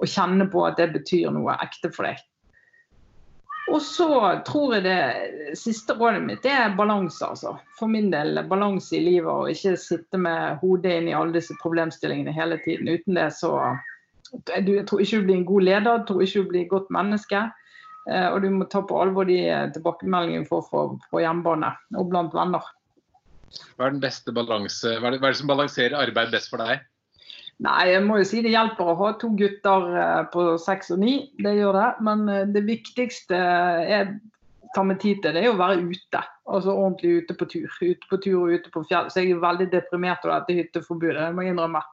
Og 0.02 0.10
kjenne 0.10 0.50
på 0.50 0.66
at 0.66 0.76
det 0.80 0.90
betyr 0.98 1.32
noe 1.32 1.56
ekte 1.64 1.92
for 1.94 2.10
deg. 2.10 2.20
Og 3.74 3.82
så 3.82 4.06
tror 4.46 4.76
jeg 4.76 4.84
det 4.84 5.56
siste 5.58 5.96
rådet 5.98 6.22
mitt 6.22 6.44
er 6.46 6.76
balanse, 6.78 7.26
altså. 7.26 7.56
For 7.78 7.90
min 7.90 8.12
del 8.12 8.38
balanse 8.46 8.94
i 8.94 9.02
livet 9.02 9.30
og 9.30 9.50
ikke 9.50 9.74
sitte 9.80 10.20
med 10.20 10.60
hodet 10.60 11.00
inn 11.00 11.10
i 11.10 11.16
alle 11.16 11.34
disse 11.34 11.56
problemstillingene 11.62 12.34
hele 12.36 12.60
tiden. 12.62 12.90
Uten 12.92 13.18
det 13.18 13.32
så 13.40 13.56
Jeg 14.50 14.86
tror 14.88 15.02
ikke 15.02 15.18
du 15.20 15.26
blir 15.26 15.36
en 15.36 15.46
god 15.46 15.62
leder, 15.62 15.90
jeg 15.98 16.06
tror 16.08 16.22
ikke 16.22 16.40
du 16.42 16.48
blir 16.48 16.62
et 16.64 16.70
godt 16.70 16.88
menneske. 16.94 17.42
Eh, 18.10 18.28
og 18.30 18.40
du 18.42 18.48
må 18.50 18.66
ta 18.70 18.82
på 18.82 18.96
alvor 19.00 19.28
de 19.28 19.38
tilbakemeldingene 19.74 20.46
du 20.46 20.50
får 20.50 20.96
på 21.10 21.22
hjemmebane 21.22 21.70
og 21.98 22.10
blant 22.10 22.34
venner. 22.34 22.66
Hva 23.76 23.86
er 23.86 23.94
den 23.94 24.02
beste 24.02 24.34
balanse, 24.34 24.90
det, 24.90 24.98
hva 25.02 25.12
er 25.12 25.20
det 25.20 25.38
som 25.38 25.50
balanserer 25.50 25.98
arbeid 26.00 26.34
best 26.34 26.50
for 26.50 26.62
deg? 26.62 26.82
Nei, 27.62 27.92
jeg 27.92 28.02
må 28.02 28.18
jo 28.18 28.26
si 28.26 28.42
det 28.42 28.50
hjelper 28.50 28.90
å 28.90 28.98
ha 28.98 29.10
to 29.20 29.30
gutter 29.38 29.90
eh, 29.94 30.22
på 30.32 30.46
seks 30.60 30.90
og 30.94 31.02
ni. 31.04 31.16
Det 31.38 31.54
gjør 31.54 31.76
det. 31.78 31.90
Men 32.06 32.24
eh, 32.28 32.46
det 32.50 32.64
viktigste 32.66 33.38
jeg 33.86 34.16
tar 34.74 34.86
meg 34.88 34.98
tid 35.02 35.20
til, 35.22 35.36
det 35.36 35.44
er 35.44 35.52
å 35.52 35.58
være 35.60 35.84
ute. 35.86 36.22
Altså 36.50 36.74
ordentlig 36.74 37.22
ute 37.22 37.36
på 37.38 37.46
tur. 37.52 37.70
Ute 37.78 38.10
på 38.10 38.18
tur 38.24 38.40
og 38.40 38.56
ute 38.58 38.74
på 38.74 38.82
fjell. 38.90 39.06
Så 39.12 39.22
jeg 39.22 39.36
er 39.36 39.44
veldig 39.44 39.68
deprimert 39.72 40.26
over 40.26 40.42
dette 40.42 40.58
hytteforbudet, 40.58 41.20
det 41.20 41.30
må 41.36 41.46
jeg 41.46 41.54
innrømme. 41.54 41.84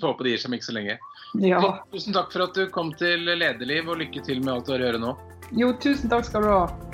Får 0.00 0.08
håpe 0.08 0.26
det 0.26 0.34
gir 0.34 0.42
seg 0.42 0.50
om 0.50 0.58
ikke 0.58 0.70
så 0.70 0.78
lenge. 0.80 0.98
Ja. 1.44 1.62
Tusen 1.92 2.16
takk 2.16 2.32
for 2.32 2.48
at 2.48 2.56
du 2.56 2.66
kom 2.74 2.94
til 2.98 3.28
Lederliv, 3.28 3.92
og 3.92 4.00
lykke 4.00 4.24
til 4.24 4.42
med 4.42 4.56
alt 4.56 4.68
du 4.68 4.76
har 4.78 4.82
å 4.82 4.90
gjøre 4.90 5.04
nå. 5.04 5.14
Jo, 5.54 5.74
tusen 5.84 6.10
takk 6.10 6.26
skal 6.26 6.48
du 6.48 6.54
ha. 6.54 6.93